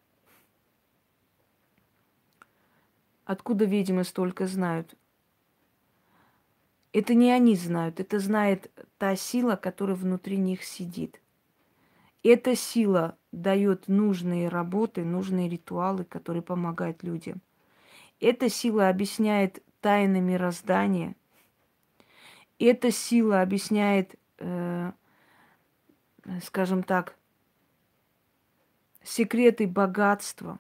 [3.34, 4.94] Откуда ведьмы столько знают?
[6.92, 8.70] Это не они знают, это знает
[9.00, 11.20] та сила, которая внутри них сидит.
[12.22, 17.42] Эта сила дает нужные работы, нужные ритуалы, которые помогают людям.
[18.20, 21.16] Эта сила объясняет тайны мироздания.
[22.60, 24.92] Эта сила объясняет, э,
[26.44, 27.18] скажем так,
[29.04, 30.60] секреты богатства,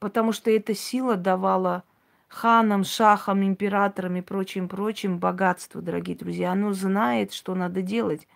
[0.00, 1.84] потому что эта сила давала
[2.28, 6.52] ханам, шахам, императорам и прочим-прочим богатство, дорогие друзья.
[6.52, 8.28] Оно знает, что надо делать,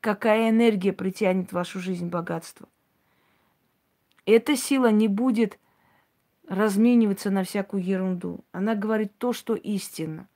[0.00, 2.68] какая энергия притянет в вашу жизнь богатство.
[4.24, 5.58] Эта сила не будет
[6.48, 8.44] размениваться на всякую ерунду.
[8.52, 10.28] Она говорит то, что истинно.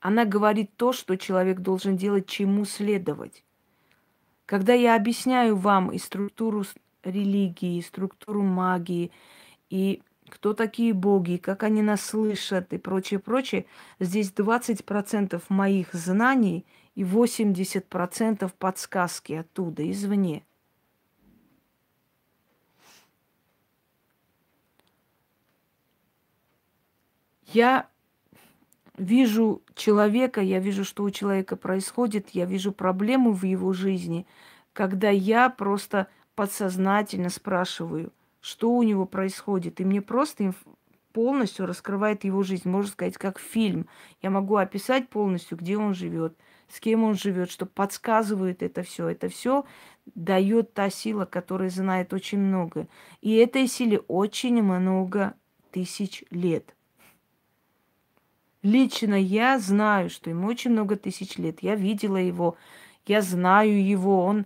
[0.00, 3.42] Она говорит то, что человек должен делать, чему следовать.
[4.44, 6.64] Когда я объясняю вам и структуру
[7.02, 9.10] религии, и структуру магии,
[9.70, 13.66] и кто такие боги, как они нас слышат и прочее, прочее,
[14.00, 16.64] здесь 20% моих знаний
[16.94, 20.44] и 80% подсказки оттуда, извне.
[27.52, 27.88] Я
[28.96, 34.26] вижу человека, я вижу, что у человека происходит, я вижу проблему в его жизни,
[34.72, 38.12] когда я просто подсознательно спрашиваю,
[38.44, 39.80] что у него происходит.
[39.80, 40.52] И мне просто
[41.14, 42.68] полностью раскрывает его жизнь.
[42.68, 43.88] Можно сказать, как фильм.
[44.20, 46.36] Я могу описать полностью, где он живет,
[46.68, 49.08] с кем он живет, что подсказывает это все.
[49.08, 49.64] Это все
[50.14, 52.86] дает та сила, которая знает очень много.
[53.22, 55.32] И этой силе очень много
[55.70, 56.74] тысяч лет.
[58.60, 61.62] Лично я знаю, что ему очень много тысяч лет.
[61.62, 62.58] Я видела его,
[63.06, 64.44] я знаю его, он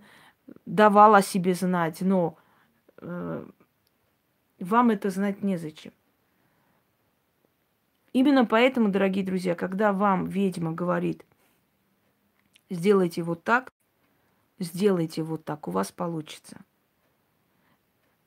[0.66, 2.36] давал о себе знать, но
[2.98, 3.44] э,
[4.58, 5.92] вам это знать незачем.
[8.12, 11.24] Именно поэтому, дорогие друзья, когда вам ведьма говорит,
[12.70, 13.72] сделайте вот так,
[14.58, 16.58] сделайте вот так, у вас получится.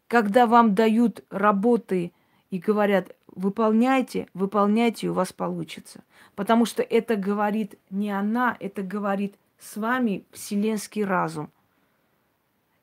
[0.07, 2.11] Когда вам дают работы
[2.51, 6.03] и говорят, выполняйте, выполняйте, и у вас получится.
[6.35, 11.49] Потому что это говорит не она, это говорит с вами вселенский разум.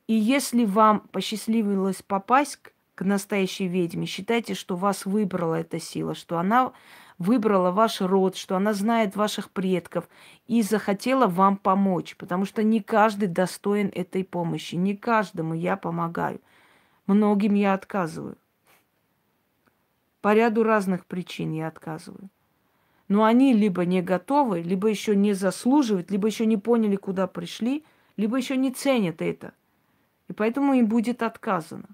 [0.06, 2.60] И если вам посчастливилось попасть
[2.98, 6.72] к, настоящей ведьме, считайте, что вас выбрала эта сила, что она
[7.16, 10.08] выбрала ваш род, что она знает ваших предков
[10.48, 16.40] и захотела вам помочь, потому что не каждый достоин этой помощи, не каждому я помогаю,
[17.06, 18.36] многим я отказываю.
[20.20, 22.28] По ряду разных причин я отказываю.
[23.06, 27.84] Но они либо не готовы, либо еще не заслуживают, либо еще не поняли, куда пришли,
[28.16, 29.52] либо еще не ценят это.
[30.26, 31.88] И поэтому им будет отказано.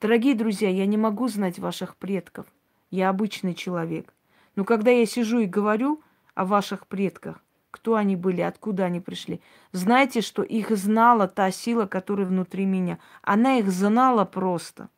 [0.00, 2.46] Дорогие друзья, я не могу знать ваших предков.
[2.90, 4.12] Я обычный человек.
[4.54, 6.02] Но когда я сижу и говорю
[6.34, 9.40] о ваших предках, кто они были, откуда они пришли,
[9.72, 12.98] знайте, что их знала та сила, которая внутри меня.
[13.22, 14.88] Она их знала просто–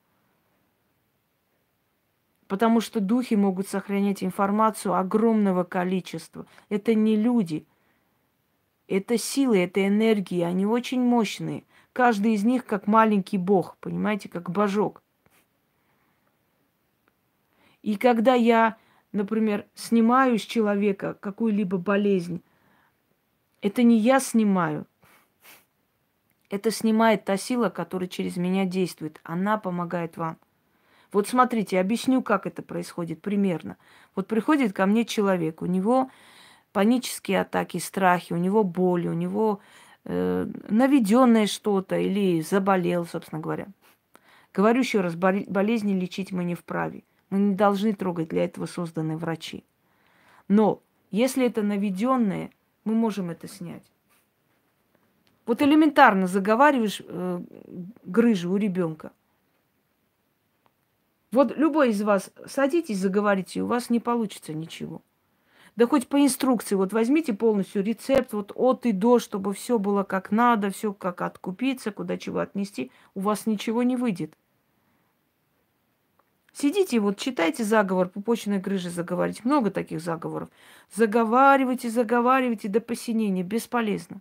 [2.48, 6.46] Потому что духи могут сохранять информацию огромного количества.
[6.70, 7.66] Это не люди.
[8.88, 11.64] Это силы, это энергии, они очень мощные.
[11.98, 15.02] Каждый из них как маленький бог, понимаете, как божок.
[17.82, 18.76] И когда я,
[19.10, 22.40] например, снимаю с человека какую-либо болезнь,
[23.62, 24.86] это не я снимаю.
[26.50, 29.18] Это снимает та сила, которая через меня действует.
[29.24, 30.38] Она помогает вам.
[31.10, 33.76] Вот смотрите, объясню, как это происходит примерно.
[34.14, 36.12] Вот приходит ко мне человек, у него
[36.72, 39.58] панические атаки, страхи, у него боли, у него
[40.08, 43.68] наведенное что-то или заболел, собственно говоря.
[44.54, 47.04] Говорю еще раз, болезни лечить мы не вправе.
[47.30, 49.64] Мы не должны трогать, для этого созданы врачи.
[50.48, 50.80] Но
[51.10, 52.50] если это наведенное,
[52.84, 53.84] мы можем это снять.
[55.44, 57.42] Вот элементарно заговариваешь э,
[58.04, 59.12] грыжу у ребенка.
[61.30, 65.02] Вот любой из вас садитесь, заговорите, у вас не получится ничего.
[65.78, 70.02] Да хоть по инструкции, вот возьмите полностью рецепт вот от и до, чтобы все было
[70.02, 74.36] как надо, все как откупиться, куда чего отнести, у вас ничего не выйдет.
[76.52, 79.44] Сидите, вот читайте заговор пупочной грыжи заговорить.
[79.44, 80.48] Много таких заговоров.
[80.92, 83.44] Заговаривайте, заговаривайте до посинения.
[83.44, 84.20] Бесполезно.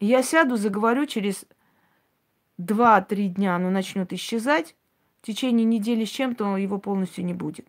[0.00, 1.44] Я сяду, заговорю через
[2.58, 4.76] 2-3 дня, оно начнет исчезать
[5.20, 7.68] в течение недели с чем-то его полностью не будет.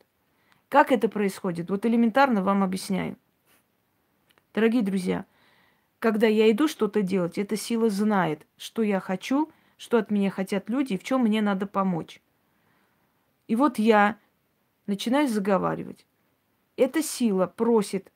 [0.70, 1.70] Как это происходит?
[1.70, 3.18] Вот элементарно вам объясняю.
[4.54, 5.26] Дорогие друзья,
[6.00, 10.70] когда я иду что-то делать, эта сила знает, что я хочу, что от меня хотят
[10.70, 12.22] люди и в чем мне надо помочь.
[13.48, 14.18] И вот я
[14.88, 16.06] начинаю заговаривать.
[16.76, 18.12] Эта сила просит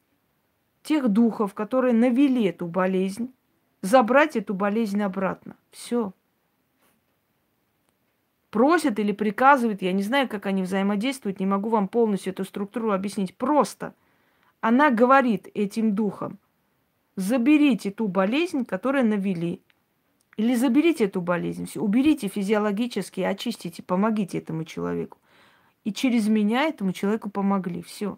[0.84, 3.34] тех духов, которые навели эту болезнь,
[3.82, 5.56] забрать эту болезнь обратно.
[5.72, 6.14] Все.
[8.52, 12.92] Просят или приказывают, я не знаю, как они взаимодействуют, не могу вам полностью эту структуру
[12.92, 13.36] объяснить.
[13.36, 13.96] Просто
[14.60, 16.38] она говорит этим духам,
[17.16, 19.62] заберите ту болезнь, которую навели.
[20.36, 25.18] Или заберите эту болезнь, уберите физиологически, очистите, помогите этому человеку.
[25.86, 27.82] И через меня этому человеку помогли.
[27.82, 28.18] Все.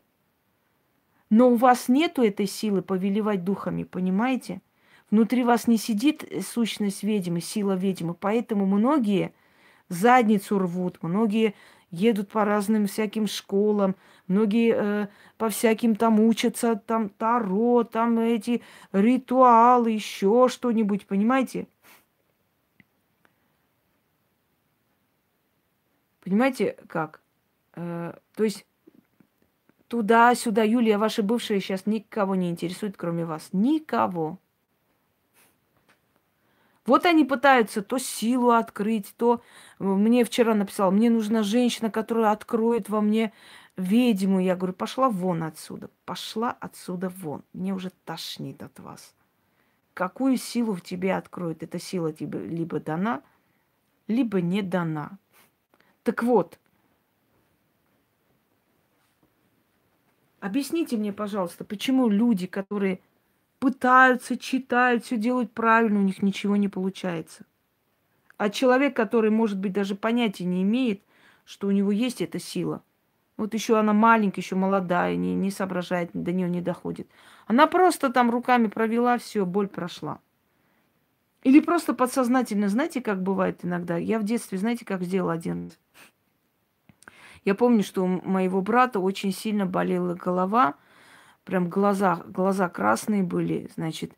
[1.30, 4.62] Но у вас нету этой силы повелевать духами, понимаете?
[5.12, 8.16] Внутри вас не сидит сущность ведьмы, сила ведьмы.
[8.16, 9.34] Поэтому многие
[9.90, 11.54] задницу рвут, многие
[11.92, 13.96] едут по разным всяким школам,
[14.28, 15.08] многие э,
[15.38, 18.62] по всяким там учатся, там таро, там эти
[18.92, 21.68] ритуалы, еще что-нибудь, понимаете?
[26.22, 27.22] Понимаете, как?
[27.76, 28.66] Э, то есть
[29.88, 33.50] туда-сюда, Юлия, ваши бывшие сейчас никого не интересуют, кроме вас.
[33.52, 34.40] Никого.
[36.86, 39.42] Вот они пытаются то силу открыть, то
[39.80, 43.32] мне вчера написал, мне нужна женщина, которая откроет во мне
[43.78, 44.40] ведьму.
[44.40, 47.44] Я говорю, пошла вон отсюда, пошла отсюда вон.
[47.54, 49.16] Мне уже тошнит от вас.
[49.94, 51.64] Какую силу в тебе откроет?
[51.64, 53.22] Эта сила тебе либо дана,
[54.08, 55.18] либо не дана.
[56.04, 56.60] Так вот,
[60.42, 63.00] объясните мне, пожалуйста, почему люди, которые
[63.64, 67.46] пытаются, читают, все делают правильно, у них ничего не получается.
[68.36, 71.02] А человек, который, может быть, даже понятия не имеет,
[71.46, 72.84] что у него есть эта сила.
[73.38, 77.08] Вот еще она маленькая, еще молодая, не, не соображает, до нее не доходит.
[77.48, 80.20] Она просто там руками провела, все, боль прошла.
[81.44, 83.96] Или просто подсознательно, знаете, как бывает иногда?
[83.96, 85.72] Я в детстве, знаете, как сделал один
[87.46, 90.76] Я помню, что у моего брата очень сильно болела голова,
[91.44, 94.14] прям глаза, глаза красные были, значит,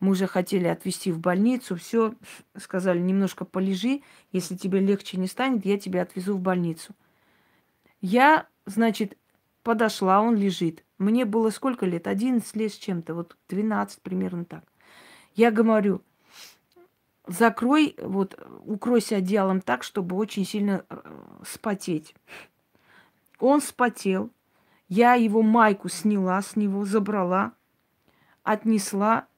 [0.00, 2.14] мы уже хотели отвезти в больницу, все,
[2.56, 4.02] сказали, немножко полежи,
[4.32, 6.94] если тебе легче не станет, я тебя отвезу в больницу.
[8.00, 9.18] Я, значит,
[9.62, 10.84] подошла, он лежит.
[10.96, 12.06] Мне было сколько лет?
[12.06, 14.64] 11 лет с чем-то, вот 12 примерно так.
[15.34, 16.02] Я говорю,
[17.26, 20.96] закрой, вот, укройся одеялом так, чтобы очень сильно э,
[21.46, 22.14] спотеть.
[23.38, 24.30] Он спотел,
[24.90, 27.52] я его майку сняла с него, забрала,
[28.42, 29.28] отнесла.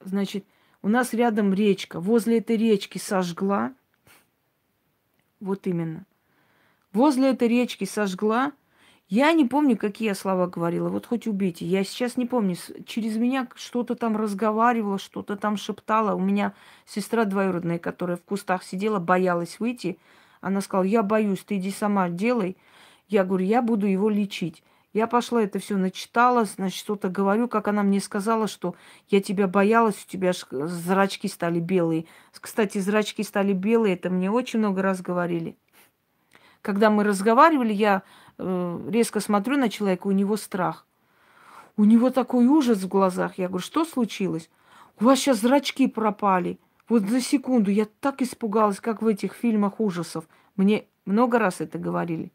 [0.00, 0.46] Значит,
[0.80, 2.00] у нас рядом речка.
[2.00, 3.74] Возле этой речки сожгла.
[5.40, 6.06] Вот именно.
[6.94, 8.52] Возле этой речки сожгла.
[9.06, 10.88] Я не помню, какие я слова говорила.
[10.88, 11.66] Вот хоть убейте.
[11.66, 12.56] Я сейчас не помню.
[12.86, 16.14] Через меня что-то там разговаривала, что-то там шептала.
[16.14, 16.54] У меня
[16.86, 19.98] сестра двоюродная, которая в кустах сидела, боялась выйти.
[20.40, 22.56] Она сказала, я боюсь, ты иди сама делай.
[23.06, 24.62] Я говорю, я буду его лечить.
[24.94, 28.76] Я пошла это все начитала, значит, что-то говорю, как она мне сказала, что
[29.08, 32.06] я тебя боялась, у тебя зрачки стали белые.
[32.32, 35.58] Кстати, зрачки стали белые, это мне очень много раз говорили.
[36.62, 38.04] Когда мы разговаривали, я
[38.38, 40.86] э, резко смотрю на человека, у него страх.
[41.76, 43.36] У него такой ужас в глазах.
[43.36, 44.48] Я говорю, что случилось?
[45.00, 46.60] У вас сейчас зрачки пропали.
[46.88, 50.24] Вот за секунду я так испугалась, как в этих фильмах ужасов.
[50.54, 52.30] Мне много раз это говорили.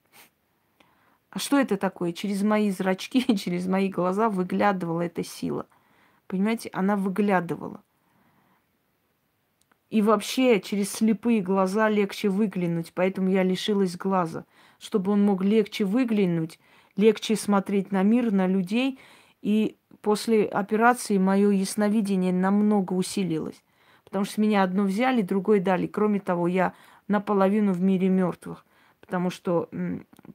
[1.32, 2.12] А что это такое?
[2.12, 5.68] Через мои зрачки, через мои глаза выглядывала эта сила.
[6.28, 7.82] Понимаете, она выглядывала.
[9.90, 14.46] И вообще через слепые глаза легче выглянуть, поэтому я лишилась глаза,
[14.78, 16.60] чтобы он мог легче выглянуть,
[16.96, 19.00] легче смотреть на мир, на людей.
[19.42, 23.64] И после операции мое ясновидение намного усилилось.
[24.04, 25.88] Потому что меня одно взяли, другое дали.
[25.88, 26.74] Кроме того, я
[27.08, 28.66] наполовину в мире мертвых
[29.10, 29.72] потому что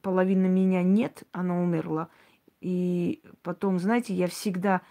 [0.01, 2.09] половины меня нет, она умерла.
[2.59, 4.81] И потом, знаете, я всегда,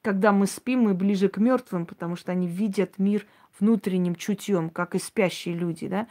[0.00, 3.26] когда мы спим, мы ближе к мертвым, потому что они видят мир
[3.60, 6.08] внутренним чутьем, как и спящие люди, да.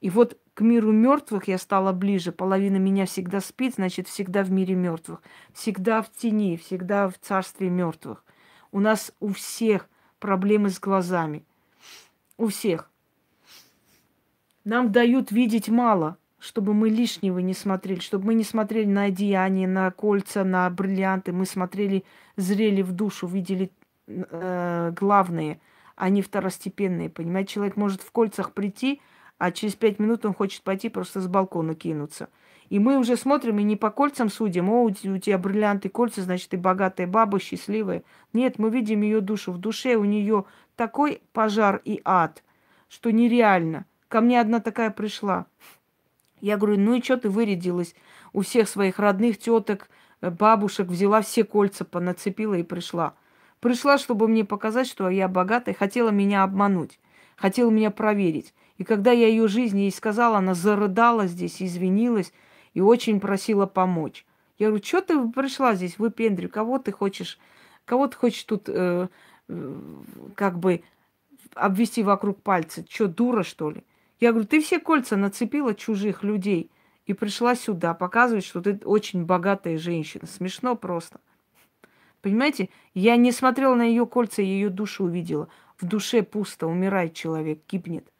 [0.00, 2.32] И вот к миру мертвых я стала ближе.
[2.32, 5.20] Половина меня всегда спит, значит, всегда в мире мертвых.
[5.52, 8.24] Всегда в тени, всегда в царстве мертвых.
[8.72, 11.44] У нас у всех проблемы с глазами.
[12.38, 12.90] У всех.
[14.64, 19.66] Нам дают видеть мало– чтобы мы лишнего не смотрели, чтобы мы не смотрели на одеяние,
[19.66, 21.32] на кольца, на бриллианты.
[21.32, 22.04] Мы смотрели,
[22.36, 23.70] зрели в душу, видели
[24.06, 25.58] э, главные,
[25.96, 27.08] а не второстепенные.
[27.08, 29.00] Понимаете, человек может в кольцах прийти,
[29.38, 32.28] а через пять минут он хочет пойти просто с балкона кинуться.
[32.68, 36.50] И мы уже смотрим и не по кольцам судим, о, у тебя бриллианты кольца, значит,
[36.50, 38.02] ты богатая баба, счастливая.
[38.34, 39.50] Нет, мы видим ее душу.
[39.50, 40.44] В душе у нее
[40.76, 42.42] такой пожар и ад,
[42.90, 43.86] что нереально.
[44.08, 45.46] Ко мне одна такая пришла.
[46.40, 47.94] Я говорю, ну и что ты вырядилась?
[48.32, 49.88] У всех своих родных теток,
[50.20, 53.14] э, бабушек взяла все кольца, понацепила и пришла.
[53.60, 56.98] Пришла, чтобы мне показать, что я богатая, хотела меня обмануть,
[57.36, 58.52] хотела меня проверить.
[58.76, 62.32] И когда я ее жизни ей сказала, она зарыдала здесь, извинилась
[62.74, 64.26] и очень просила помочь.
[64.58, 67.38] Я говорю, что ты пришла здесь, вы пендри, кого ты хочешь,
[67.84, 69.08] кого ты хочешь тут э,
[69.48, 69.80] э,
[70.34, 70.82] как бы
[71.54, 72.84] обвести вокруг пальца?
[72.88, 73.82] Что, дура, что ли?
[74.24, 76.70] Я говорю, ты все кольца нацепила чужих людей
[77.04, 80.26] и пришла сюда показывать, что ты очень богатая женщина.
[80.26, 81.20] Смешно просто.
[82.22, 85.50] Понимаете, я не смотрела на ее кольца, ее душу увидела.
[85.76, 88.10] В душе пусто, умирает человек, гибнет.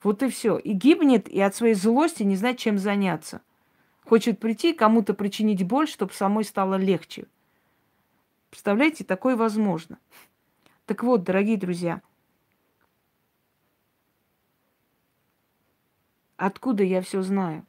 [0.00, 0.58] Вот и все.
[0.58, 3.40] И гибнет, и от своей злости не знает, чем заняться.
[4.04, 7.26] Хочет прийти, кому-то причинить боль, чтобы самой стало легче.
[8.50, 9.98] Представляете, такое возможно.
[10.84, 12.00] Так вот, дорогие друзья,
[16.36, 17.64] откуда я все знаю?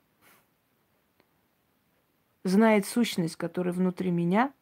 [2.43, 4.53] Знает сущность, которая внутри меня,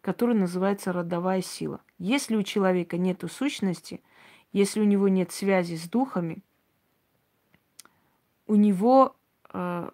[0.00, 1.80] которая называется родовая сила.
[1.98, 4.02] Если у человека нет сущности,
[4.52, 6.42] если у него нет связи с духами,
[8.46, 9.16] у него
[9.52, 9.90] э,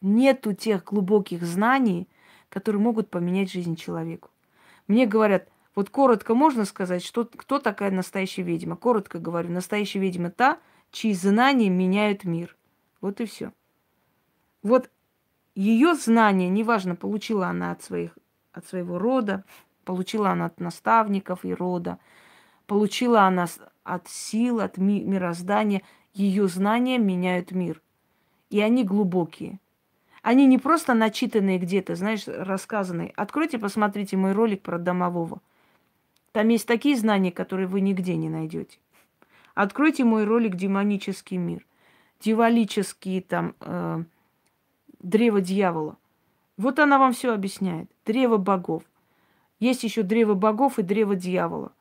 [0.00, 2.08] нету тех глубоких знаний,
[2.48, 4.30] которые могут поменять жизнь человеку.
[4.86, 8.76] Мне говорят, вот коротко можно сказать, что, кто такая настоящая ведьма.
[8.76, 10.58] Коротко говорю, настоящая ведьма та,
[10.90, 12.56] чьи знания меняют мир.
[13.00, 13.52] Вот и все.
[14.62, 14.90] Вот
[15.54, 18.18] ее знания, неважно, получила она от, своих,
[18.52, 19.44] от своего рода,
[19.84, 21.98] получила она от наставников и рода,
[22.66, 23.46] получила она
[23.84, 25.82] от сил, от ми- мироздания–
[26.18, 27.80] ее знания меняют мир.
[28.50, 29.60] И они глубокие.
[30.22, 33.12] Они не просто начитанные где-то, знаешь, рассказанные.
[33.14, 35.40] Откройте, посмотрите мой ролик про домового.
[36.32, 38.78] Там есть такие знания, которые вы нигде не найдете.
[39.58, 41.66] Откройте мой ролик «Демонический мир».
[42.20, 44.04] Дьяволические там э,
[45.00, 45.96] древо дьявола.
[46.56, 47.90] Вот она вам все объясняет.
[48.06, 48.84] Древо богов.
[49.58, 51.72] Есть еще древо богов и древо дьявола.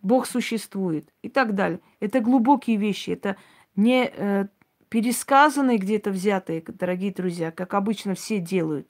[0.00, 1.80] Бог существует и так далее.
[1.98, 3.34] Это глубокие вещи, это
[3.74, 4.46] не э,
[4.88, 8.88] пересказанные где-то взятые, дорогие друзья, как обычно все делают.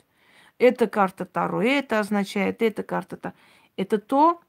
[0.59, 3.35] Это карта Таро, это означает, это карта Таро.
[3.79, 4.43] Это то,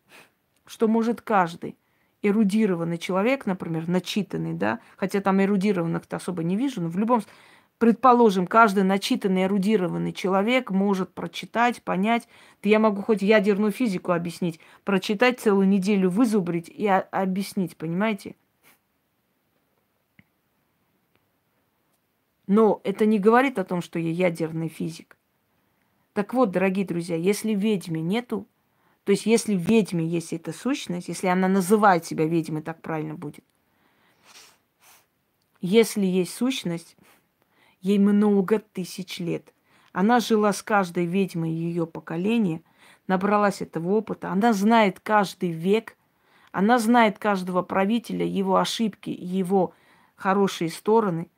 [0.66, 1.78] что может каждый
[2.22, 7.38] эрудированный человек, например, начитанный, да, хотя там эрудированных-то особо не вижу, но в любом случае,
[7.78, 12.28] предположим, каждый начитанный, эрудированный человек может прочитать, понять.
[12.64, 18.36] Да я могу хоть ядерную физику объяснить, прочитать целую неделю, вызубрить и объяснить, понимаете?
[22.48, 25.18] Но это не говорит о том, что я ядерный физик.
[26.14, 28.48] Так вот, дорогие друзья, если ведьме нету,
[29.08, 33.16] то есть если в ведьме есть эта сущность, если она называет себя ведьмой, так правильно
[33.16, 33.46] будет.
[35.62, 36.98] Если есть сущность,
[37.80, 39.54] Ей много тысяч лет.
[39.94, 42.62] Она жила с каждой ведьмой ее поколения,
[43.08, 44.30] набралась этого опыта.
[44.30, 45.96] Она знает каждый век,
[46.52, 49.74] она знает каждого правителя, его ошибки, его
[50.18, 51.30] хорошие стороны.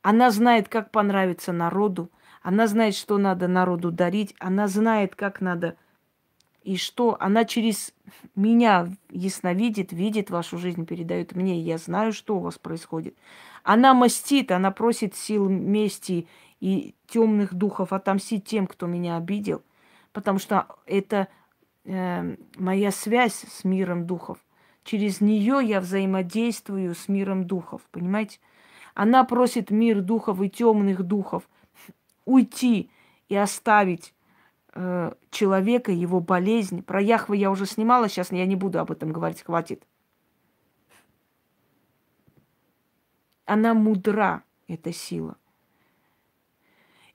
[0.00, 2.10] Она знает, как понравиться народу.
[2.40, 4.34] Она знает, что надо народу дарить.
[4.38, 5.76] Она знает, как надо
[6.64, 7.16] и что.
[7.20, 7.92] Она через
[8.34, 11.60] меня ясновидит, видит вашу жизнь, передает мне.
[11.60, 13.16] Я знаю, что у вас происходит.
[13.62, 16.26] Она мстит, она просит сил мести
[16.60, 19.62] и темных духов отомстить тем, кто меня обидел,
[20.12, 21.28] потому что это
[21.84, 24.38] э, моя связь с миром духов.
[24.84, 28.38] Через нее я взаимодействую с миром духов, понимаете?
[28.94, 31.48] Она просит мир духов и темных духов
[32.24, 32.90] уйти
[33.28, 34.12] и оставить
[34.74, 36.82] э, человека, его болезнь.
[36.82, 39.82] Про Яхвы я уже снимала, сейчас я не буду об этом говорить, хватит.
[43.44, 45.36] Она мудра, эта сила.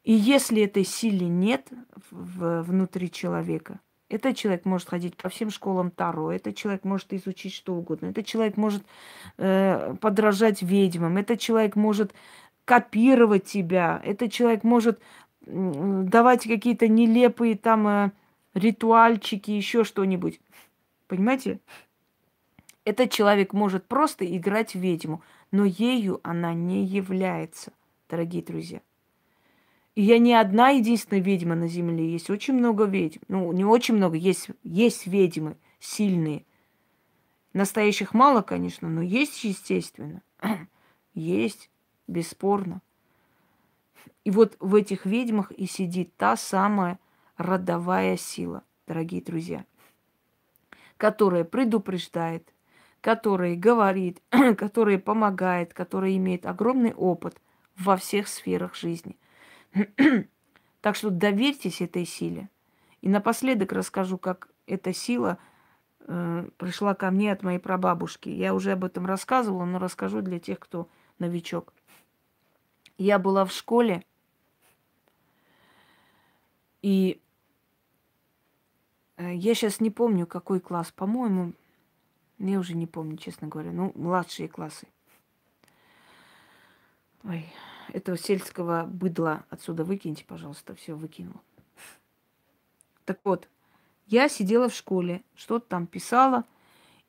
[0.04, 1.68] И если этой силы нет
[2.12, 3.80] в, внутри человека,
[4.10, 8.26] этот человек может ходить по всем школам Таро, этот человек может изучить что угодно, этот
[8.26, 8.84] человек может
[9.38, 12.14] э, подражать ведьмам, этот человек может
[12.64, 15.00] копировать тебя, этот человек может
[15.48, 18.12] давать какие-то нелепые там э,
[18.54, 20.40] ритуальчики, еще что-нибудь.
[21.08, 21.60] Понимаете?
[22.86, 25.22] Этот человек может просто играть ведьму
[25.52, 27.72] но ею она не является,
[28.10, 28.82] дорогие друзья.
[29.96, 33.20] И я не одна единственная ведьма на Земле, есть очень много ведьм.
[33.28, 36.46] Ну, не очень много, есть, есть ведьмы сильные.
[37.54, 40.22] Настоящих мало, конечно, но есть, естественно.
[41.16, 41.72] есть,
[42.08, 42.82] бесспорно.
[44.24, 47.00] И вот в этих ведьмах и сидит та самая
[47.38, 49.66] родовая сила, дорогие друзья,
[50.98, 52.54] которая предупреждает,
[53.02, 54.22] которая говорит,
[54.58, 57.40] которая помогает, которая имеет огромный опыт
[57.78, 59.18] во всех сферах жизни.
[60.82, 62.50] так что доверьтесь этой силе.
[63.02, 65.38] И напоследок расскажу, как эта сила
[66.00, 68.30] э, пришла ко мне от моей прабабушки.
[68.30, 70.90] Я уже об этом рассказывала, но расскажу для тех, кто
[71.20, 71.74] новичок.
[72.98, 74.04] Я была в школе,
[76.82, 77.22] и
[79.18, 81.54] э, я сейчас не помню, какой класс, по-моему,
[82.40, 84.88] я уже не помню, честно говоря, ну, младшие классы.
[87.24, 87.46] Ой,
[87.94, 91.42] этого сельского быдла отсюда выкиньте, пожалуйста, все выкинула.
[93.06, 93.48] Так вот,
[94.06, 96.46] я сидела в школе, что-то там писала,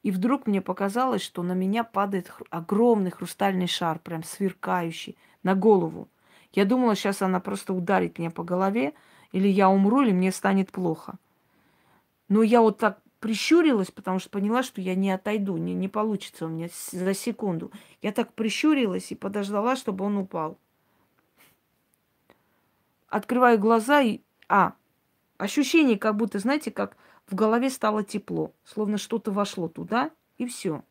[0.02, 6.08] и вдруг мне показалось, что на меня падает огромный хрустальный шар, прям сверкающий, на голову.
[6.52, 8.94] Я думала, сейчас она просто ударит меня по голове,
[9.32, 11.18] или я умру, или мне станет плохо.
[12.28, 16.46] Но я вот так прищурилась, потому что поняла, что я не отойду, не, не получится
[16.46, 17.72] у меня за секунду.
[18.00, 20.58] Я так прищурилась и подождала, чтобы он упал.
[23.08, 24.20] Открываю глаза и...
[24.48, 24.74] А,
[25.36, 26.96] ощущение, как будто, знаете, как
[27.26, 30.82] в голове стало тепло, словно что-то вошло туда, и все.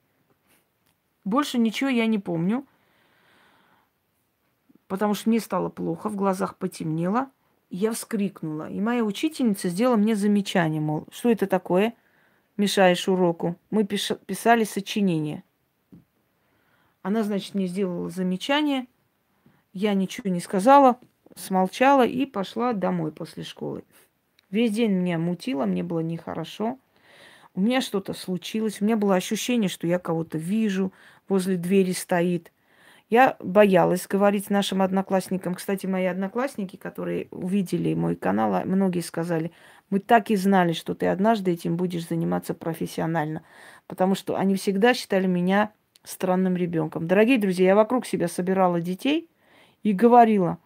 [1.24, 2.66] Больше ничего я не помню,
[4.88, 7.30] потому что мне стало плохо, в глазах потемнело.
[7.70, 11.94] Я вскрикнула, и моя учительница сделала мне замечание, мол, что это такое,
[12.56, 13.58] мешаешь уроку.
[13.72, 15.44] Мы писали сочинение.
[17.02, 18.88] Она, значит, мне сделала замечание,
[19.74, 20.98] я ничего не сказала,
[21.36, 23.84] смолчала и пошла домой после школы.
[24.50, 26.80] Весь день меня мутило, мне было нехорошо.
[27.54, 28.82] У меня что-то случилось.
[28.82, 30.94] У меня было ощущение, что я кого-то вижу,
[31.28, 32.52] возле двери стоит.
[33.10, 35.56] Я боялась говорить нашим одноклассникам.
[35.56, 39.54] Кстати, мои одноклассники, которые увидели мой канал, а многие сказали,
[39.90, 43.44] мы так и знали, что ты однажды этим будешь заниматься профессионально.
[43.88, 45.72] Потому что они всегда считали меня
[46.04, 47.08] странным ребенком.
[47.08, 49.30] Дорогие друзья, я вокруг себя собирала детей
[49.84, 50.58] и говорила,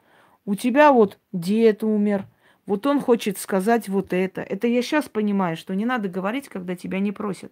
[0.46, 2.26] у тебя вот дед умер,
[2.66, 4.42] вот он хочет сказать вот это.
[4.42, 7.52] Это я сейчас понимаю, что не надо говорить, когда тебя не просят.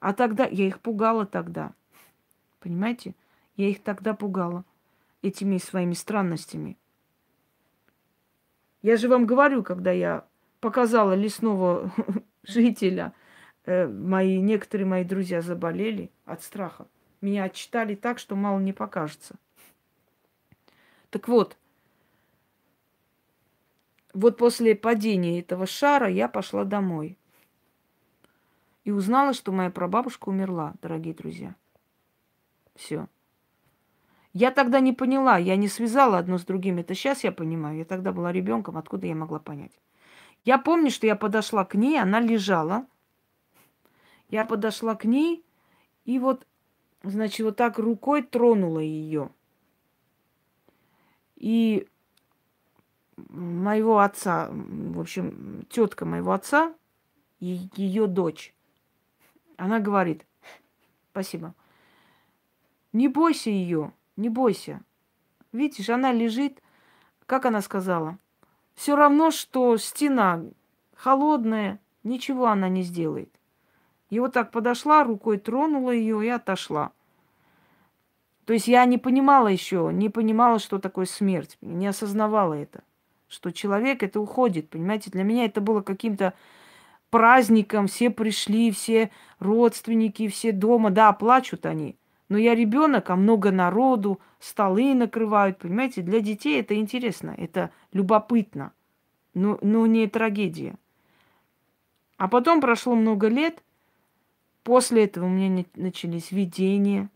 [0.00, 1.72] А тогда я их пугала тогда.
[2.60, 3.14] Понимаете?
[3.56, 4.64] Я их тогда пугала
[5.22, 6.76] этими своими странностями.
[8.82, 10.26] Я же вам говорю, когда я
[10.60, 11.90] показала лесного
[12.42, 13.12] жителя,
[13.64, 16.86] э, мои, некоторые мои друзья заболели от страха.
[17.20, 19.36] Меня отчитали так, что мало не покажется.
[21.10, 21.56] Так вот,
[24.12, 27.18] вот после падения этого шара я пошла домой.
[28.84, 31.56] И узнала, что моя прабабушка умерла, дорогие друзья.
[32.76, 33.08] Все.
[34.38, 36.76] Я тогда не поняла, я не связала одно с другим.
[36.76, 37.78] Это сейчас я понимаю.
[37.78, 39.72] Я тогда была ребенком, откуда я могла понять?
[40.44, 42.86] Я помню, что я подошла к ней, она лежала.
[44.28, 45.42] Я подошла к ней
[46.04, 46.46] и вот,
[47.02, 49.30] значит, вот так рукой тронула ее.
[51.36, 51.88] И
[53.16, 56.74] моего отца, в общем, тетка моего отца,
[57.40, 58.54] и ее дочь,
[59.56, 60.26] она говорит,
[61.10, 61.54] спасибо,
[62.92, 64.80] не бойся ее, не бойся.
[65.52, 66.62] Видишь, она лежит,
[67.26, 68.18] как она сказала,
[68.74, 70.42] все равно, что стена
[70.94, 73.30] холодная, ничего она не сделает.
[74.10, 76.92] И вот так подошла, рукой тронула ее и отошла.
[78.44, 82.84] То есть я не понимала еще, не понимала, что такое смерть, не осознавала это
[83.28, 85.10] что человек это уходит, понимаете?
[85.10, 86.34] Для меня это было каким-то
[87.10, 91.96] праздником, все пришли, все родственники, все дома, да, плачут они.
[92.28, 96.02] Но я ребенок, а много народу, столы накрывают, понимаете?
[96.02, 98.72] Для детей это интересно, это любопытно,
[99.34, 100.74] но, но не трагедия.
[102.16, 103.62] А потом прошло много лет,
[104.64, 107.10] после этого у меня начались видения,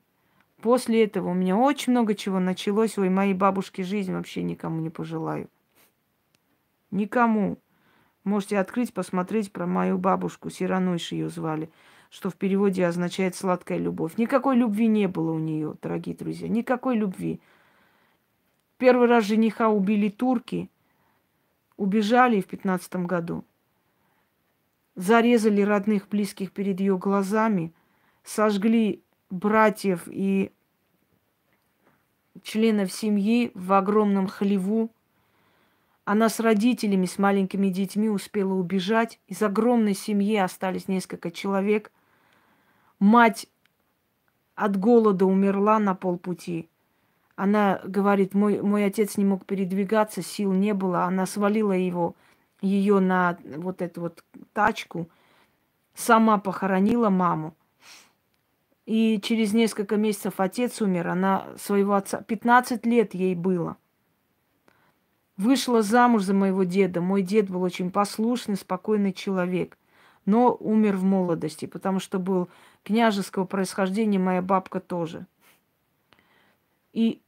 [0.61, 2.99] после этого у меня очень много чего началось.
[2.99, 5.49] Ой, моей бабушке жизнь вообще никому не пожелаю.
[6.91, 7.59] Никому.
[8.23, 11.71] Можете открыть, посмотреть про мою бабушку, Сиранойш ее звали,
[12.11, 14.17] что в переводе означает сладкая любовь.
[14.17, 17.41] Никакой любви не было у нее, дорогие друзья, никакой любви.
[18.79, 20.69] Первый раз жениха убили турки,
[21.77, 23.45] убежали в пятнадцатом году,
[24.97, 27.73] зарезали родных, близких перед ее глазами,
[28.25, 30.53] сожгли братьев и
[32.43, 34.91] членов семьи в огромном хлеву,
[36.05, 39.21] она с родителями, с маленькими детьми успела убежать.
[39.29, 41.93] Из огромной семьи остались несколько человек.
[43.01, 43.47] Мать
[44.55, 46.69] от голода умерла на полпути.
[47.35, 51.05] Она говорит, мой, мой отец не мог передвигаться, сил не было.
[51.05, 52.15] Она свалила его,
[52.61, 54.23] ее на вот эту вот
[54.53, 55.09] тачку,
[55.95, 57.55] сама похоронила маму.
[58.85, 61.09] И через несколько месяцев отец умер.
[61.09, 62.21] Она своего отца...
[62.23, 63.77] 15 лет ей было.
[65.39, 67.01] Вышла замуж за моего деда.
[67.01, 69.79] Мой дед был очень послушный, спокойный человек.
[70.27, 72.51] Но умер в молодости, потому что был
[72.85, 75.27] княжеского происхождения, моя бабка тоже.
[76.93, 77.21] И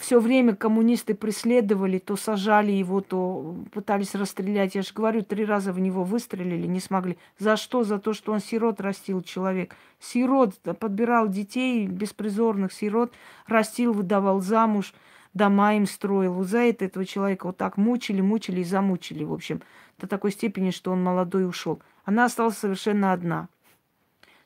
[0.00, 4.74] все время коммунисты преследовали, то сажали его, то пытались расстрелять.
[4.74, 7.18] Я же говорю, три раза в него выстрелили, не смогли.
[7.38, 7.84] За что?
[7.84, 9.76] За то, что он сирот растил человек.
[9.98, 13.12] Сирот подбирал детей, беспризорных сирот,
[13.46, 14.94] растил, выдавал замуж,
[15.34, 16.32] дома им строил.
[16.32, 19.60] Вот за это этого человека вот так мучили, мучили и замучили, в общем,
[19.98, 21.82] до такой степени, что он молодой ушел.
[22.04, 23.48] Она осталась совершенно одна.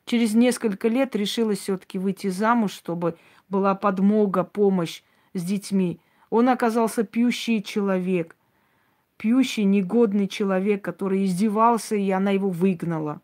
[0.05, 3.17] Через несколько лет решила все-таки выйти замуж, чтобы
[3.49, 5.03] была подмога, помощь
[5.33, 5.99] с детьми.
[6.31, 8.37] Он оказался пьющий человек,
[9.17, 13.21] пьющий, негодный человек, который издевался, и она его выгнала.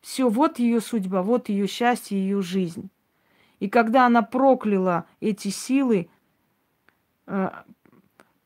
[0.00, 2.90] Все, вот ее судьба, вот ее счастье, ее жизнь.
[3.60, 6.08] И когда она прокляла эти силы,
[7.26, 7.50] э,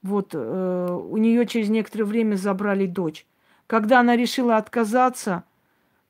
[0.03, 3.27] вот э, у нее через некоторое время забрали дочь.
[3.67, 5.45] Когда она решила отказаться,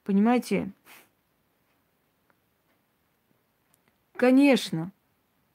[0.04, 0.72] понимаете,
[4.22, 4.92] конечно,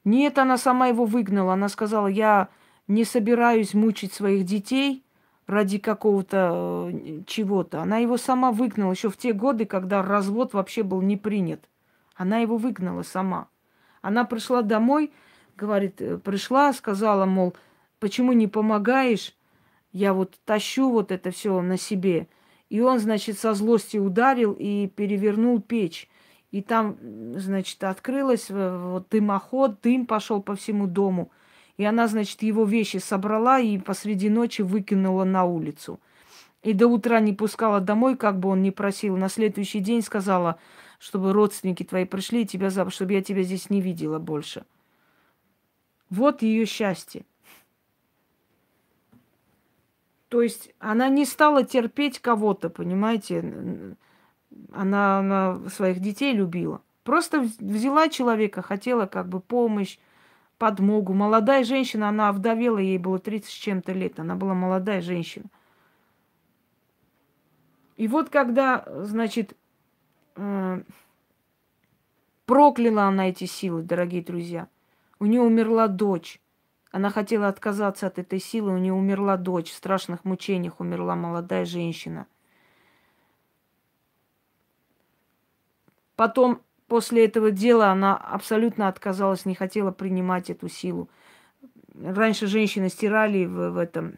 [0.04, 1.54] нет, она сама его выгнала.
[1.54, 2.50] Она сказала, я
[2.86, 5.06] не собираюсь мучить своих детей
[5.46, 7.80] ради какого-то э, чего-то.
[7.80, 11.66] Она его сама выгнала еще в те годы, когда развод вообще был не принят.
[12.14, 13.48] Она его выгнала сама.
[14.02, 15.14] Она пришла домой,
[15.56, 17.56] говорит, э, пришла, сказала, мол,
[18.00, 19.34] почему не помогаешь?
[19.92, 22.28] Я вот тащу вот это все на себе.
[22.68, 26.10] И он, значит, со злости ударил и перевернул печь.
[26.50, 26.96] И там,
[27.36, 31.30] значит, открылась вот дымоход, дым пошел по всему дому.
[31.76, 36.00] И она, значит, его вещи собрала и посреди ночи выкинула на улицу.
[36.62, 39.16] И до утра не пускала домой, как бы он ни просил.
[39.16, 40.58] На следующий день сказала,
[40.98, 44.64] чтобы родственники твои пришли и тебя забрали, чтобы я тебя здесь не видела больше.
[46.10, 47.24] Вот ее счастье.
[50.28, 53.96] То есть она не стала терпеть кого-то, понимаете?
[54.72, 56.82] Она, она своих детей любила.
[57.04, 59.98] Просто взяла человека, хотела как бы помощь,
[60.58, 61.14] подмогу.
[61.14, 64.20] Молодая женщина, она овдовела, ей было 30 с чем-то лет.
[64.20, 65.46] Она была молодая женщина.
[67.96, 69.56] И вот когда, значит,
[70.36, 70.82] э,
[72.46, 74.68] прокляла она эти силы, дорогие друзья,
[75.18, 76.40] у нее умерла дочь.
[76.90, 81.64] Она хотела отказаться от этой силы, у нее умерла дочь, в страшных мучениях умерла молодая
[81.64, 82.26] женщина–
[86.18, 91.08] Потом, после этого дела, она абсолютно отказалась, не хотела принимать эту силу.
[91.94, 94.14] Раньше женщины стирали в, в этом,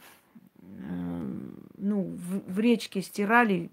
[0.62, 1.30] э,
[1.76, 3.70] ну, в, в речке стирали,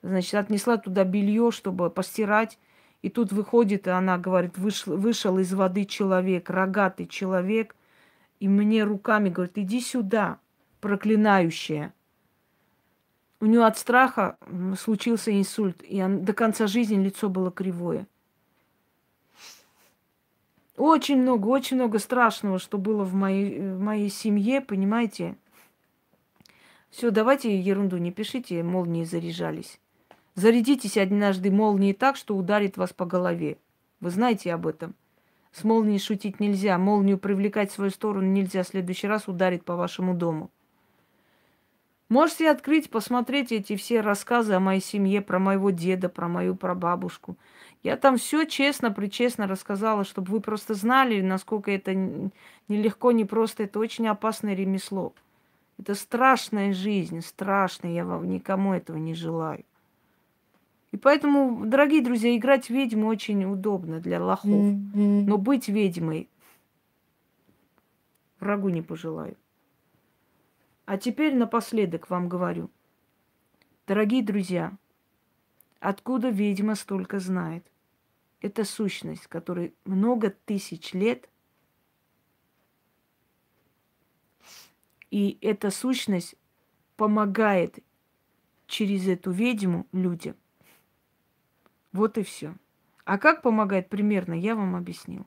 [0.00, 2.58] значит, отнесла туда белье, чтобы постирать.
[3.02, 7.76] И тут выходит, и она говорит, вышел, вышел из воды человек, рогатый человек,
[8.38, 10.38] и мне руками говорит, иди сюда,
[10.80, 11.92] проклинающая.
[13.40, 14.36] У нее от страха
[14.78, 18.06] случился инсульт, и он, до конца жизни лицо было кривое.
[20.76, 25.36] Очень много, очень много страшного, что было в моей, в моей семье, понимаете?
[26.90, 29.78] Все, давайте ерунду не пишите, молнии заряжались.
[30.34, 33.58] Зарядитесь однажды молнией так, что ударит вас по голове.
[34.00, 34.94] Вы знаете об этом.
[35.52, 38.62] С молнией шутить нельзя, молнию привлекать в свою сторону нельзя.
[38.62, 40.50] В следующий раз ударит по вашему дому.
[42.10, 47.36] Можете открыть, посмотреть эти все рассказы о моей семье, про моего деда, про мою прабабушку.
[47.84, 51.94] Я там все честно, причестно рассказала, чтобы вы просто знали, насколько это
[52.66, 53.62] нелегко, не просто.
[53.62, 55.14] Это очень опасное ремесло.
[55.78, 57.92] Это страшная жизнь, страшная.
[57.92, 59.64] Я вам никому этого не желаю.
[60.90, 64.74] И поэтому, дорогие друзья, играть ведьму очень удобно для лохов.
[64.94, 66.28] Но быть ведьмой
[68.40, 69.36] врагу не пожелаю.
[70.90, 72.68] А теперь напоследок вам говорю.
[73.86, 74.76] Дорогие друзья,
[75.78, 77.64] откуда ведьма столько знает?
[78.40, 81.28] Это сущность, которая много тысяч лет,
[85.12, 86.34] и эта сущность
[86.96, 87.78] помогает
[88.66, 90.34] через эту ведьму людям.
[91.92, 92.56] Вот и все.
[93.04, 95.26] А как помогает примерно, я вам объяснила.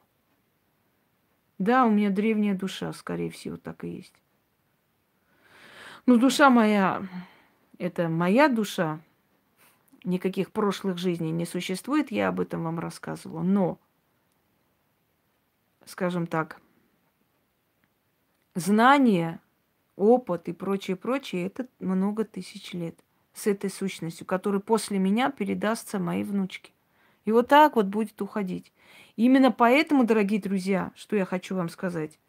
[1.58, 4.23] Да, у меня древняя душа, скорее всего, так и есть.
[6.06, 7.08] Ну, душа моя,
[7.78, 9.00] это моя душа.
[10.04, 13.42] Никаких прошлых жизней не существует, я об этом вам рассказывала.
[13.42, 13.80] Но
[15.86, 16.60] скажем так,
[18.56, 19.40] знания,
[19.96, 23.00] опыт и прочее, прочее, это много тысяч лет
[23.34, 26.72] с этой сущностью, которая после меня передастся моей внучке.
[27.26, 28.72] И вот так вот будет уходить.
[29.16, 32.20] Именно поэтому, дорогие друзья, что я хочу вам сказать,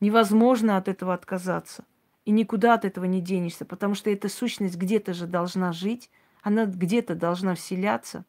[0.00, 1.84] невозможно от этого отказаться.
[2.28, 6.10] И никуда от этого не денешься, потому что эта сущность где-то же должна жить,
[6.42, 8.26] она где-то должна вселяться.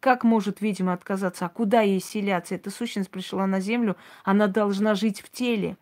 [0.00, 1.46] Как может видимо отказаться?
[1.46, 2.56] А куда ей селяться?
[2.56, 5.78] Эта сущность пришла на землю, она должна жить в теле.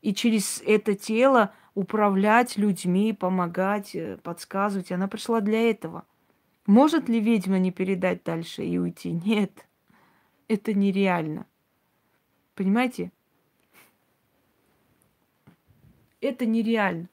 [0.00, 4.92] И через это тело управлять людьми, помогать, э, подсказывать.
[4.92, 6.04] Она пришла для этого.
[6.66, 9.10] Может ли ведьма не передать дальше и уйти?
[9.10, 9.66] Нет.
[10.46, 11.46] Это нереально.
[12.54, 13.10] Понимаете?
[16.20, 17.08] Это нереально.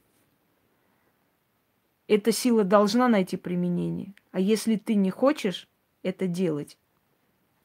[2.07, 4.13] Эта сила должна найти применение.
[4.31, 5.67] А если ты не хочешь
[6.03, 6.77] это делать,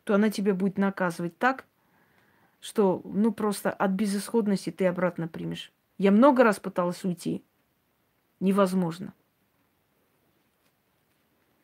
[0.04, 1.66] то она тебя будет наказывать так,
[2.60, 5.72] что ну просто от безысходности ты обратно примешь.
[5.96, 7.42] Я много раз пыталась уйти.
[8.40, 9.12] Невозможно.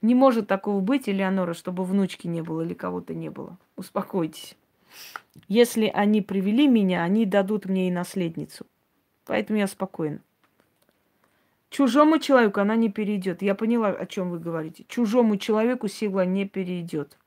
[0.02, 3.56] Не может такого быть, Элеонора, чтобы внучки не было или кого-то не было.
[3.76, 4.56] Успокойтесь.
[5.48, 8.66] Если они привели меня, они дадут мне и наследницу.
[9.26, 10.20] Поэтому я спокойна.
[11.70, 13.42] Чужому человеку она не перейдет.
[13.42, 14.84] Я поняла, о чем вы говорите.
[14.86, 17.18] Чужому человеку сила не перейдет.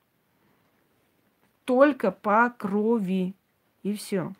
[1.64, 3.34] Только по крови.
[3.82, 4.32] И все.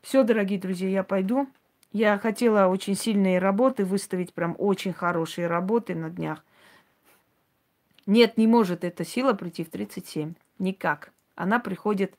[0.00, 1.48] Все, дорогие друзья, я пойду.
[1.92, 6.44] Я хотела очень сильные работы выставить, прям очень хорошие работы на днях.
[8.06, 10.34] Нет, не может эта сила прийти в 37.
[10.58, 11.12] Никак.
[11.34, 12.14] Она приходит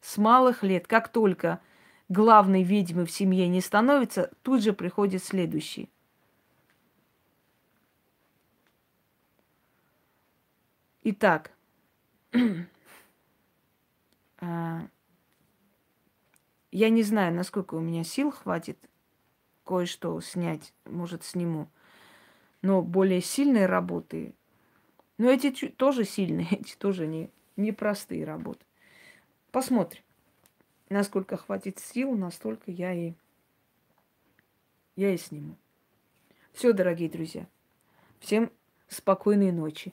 [0.00, 0.86] с малых лет.
[0.86, 1.60] Как только
[2.08, 5.90] главной ведьмы в семье не становится, тут же приходит следующий.
[11.02, 11.52] Итак,
[14.40, 14.88] а,
[16.72, 18.78] я не знаю, насколько у меня сил хватит
[19.64, 21.68] кое-что снять, может, сниму.
[22.62, 24.34] Но более сильные работы,
[25.18, 28.64] но эти тоже сильные, эти тоже не, непростые работы.
[29.52, 30.02] Посмотрим.
[30.88, 33.14] Насколько хватит сил, настолько я и,
[34.94, 35.56] я и сниму.
[36.52, 37.46] Все, дорогие друзья.
[38.20, 38.52] Всем
[38.88, 39.92] спокойной ночи.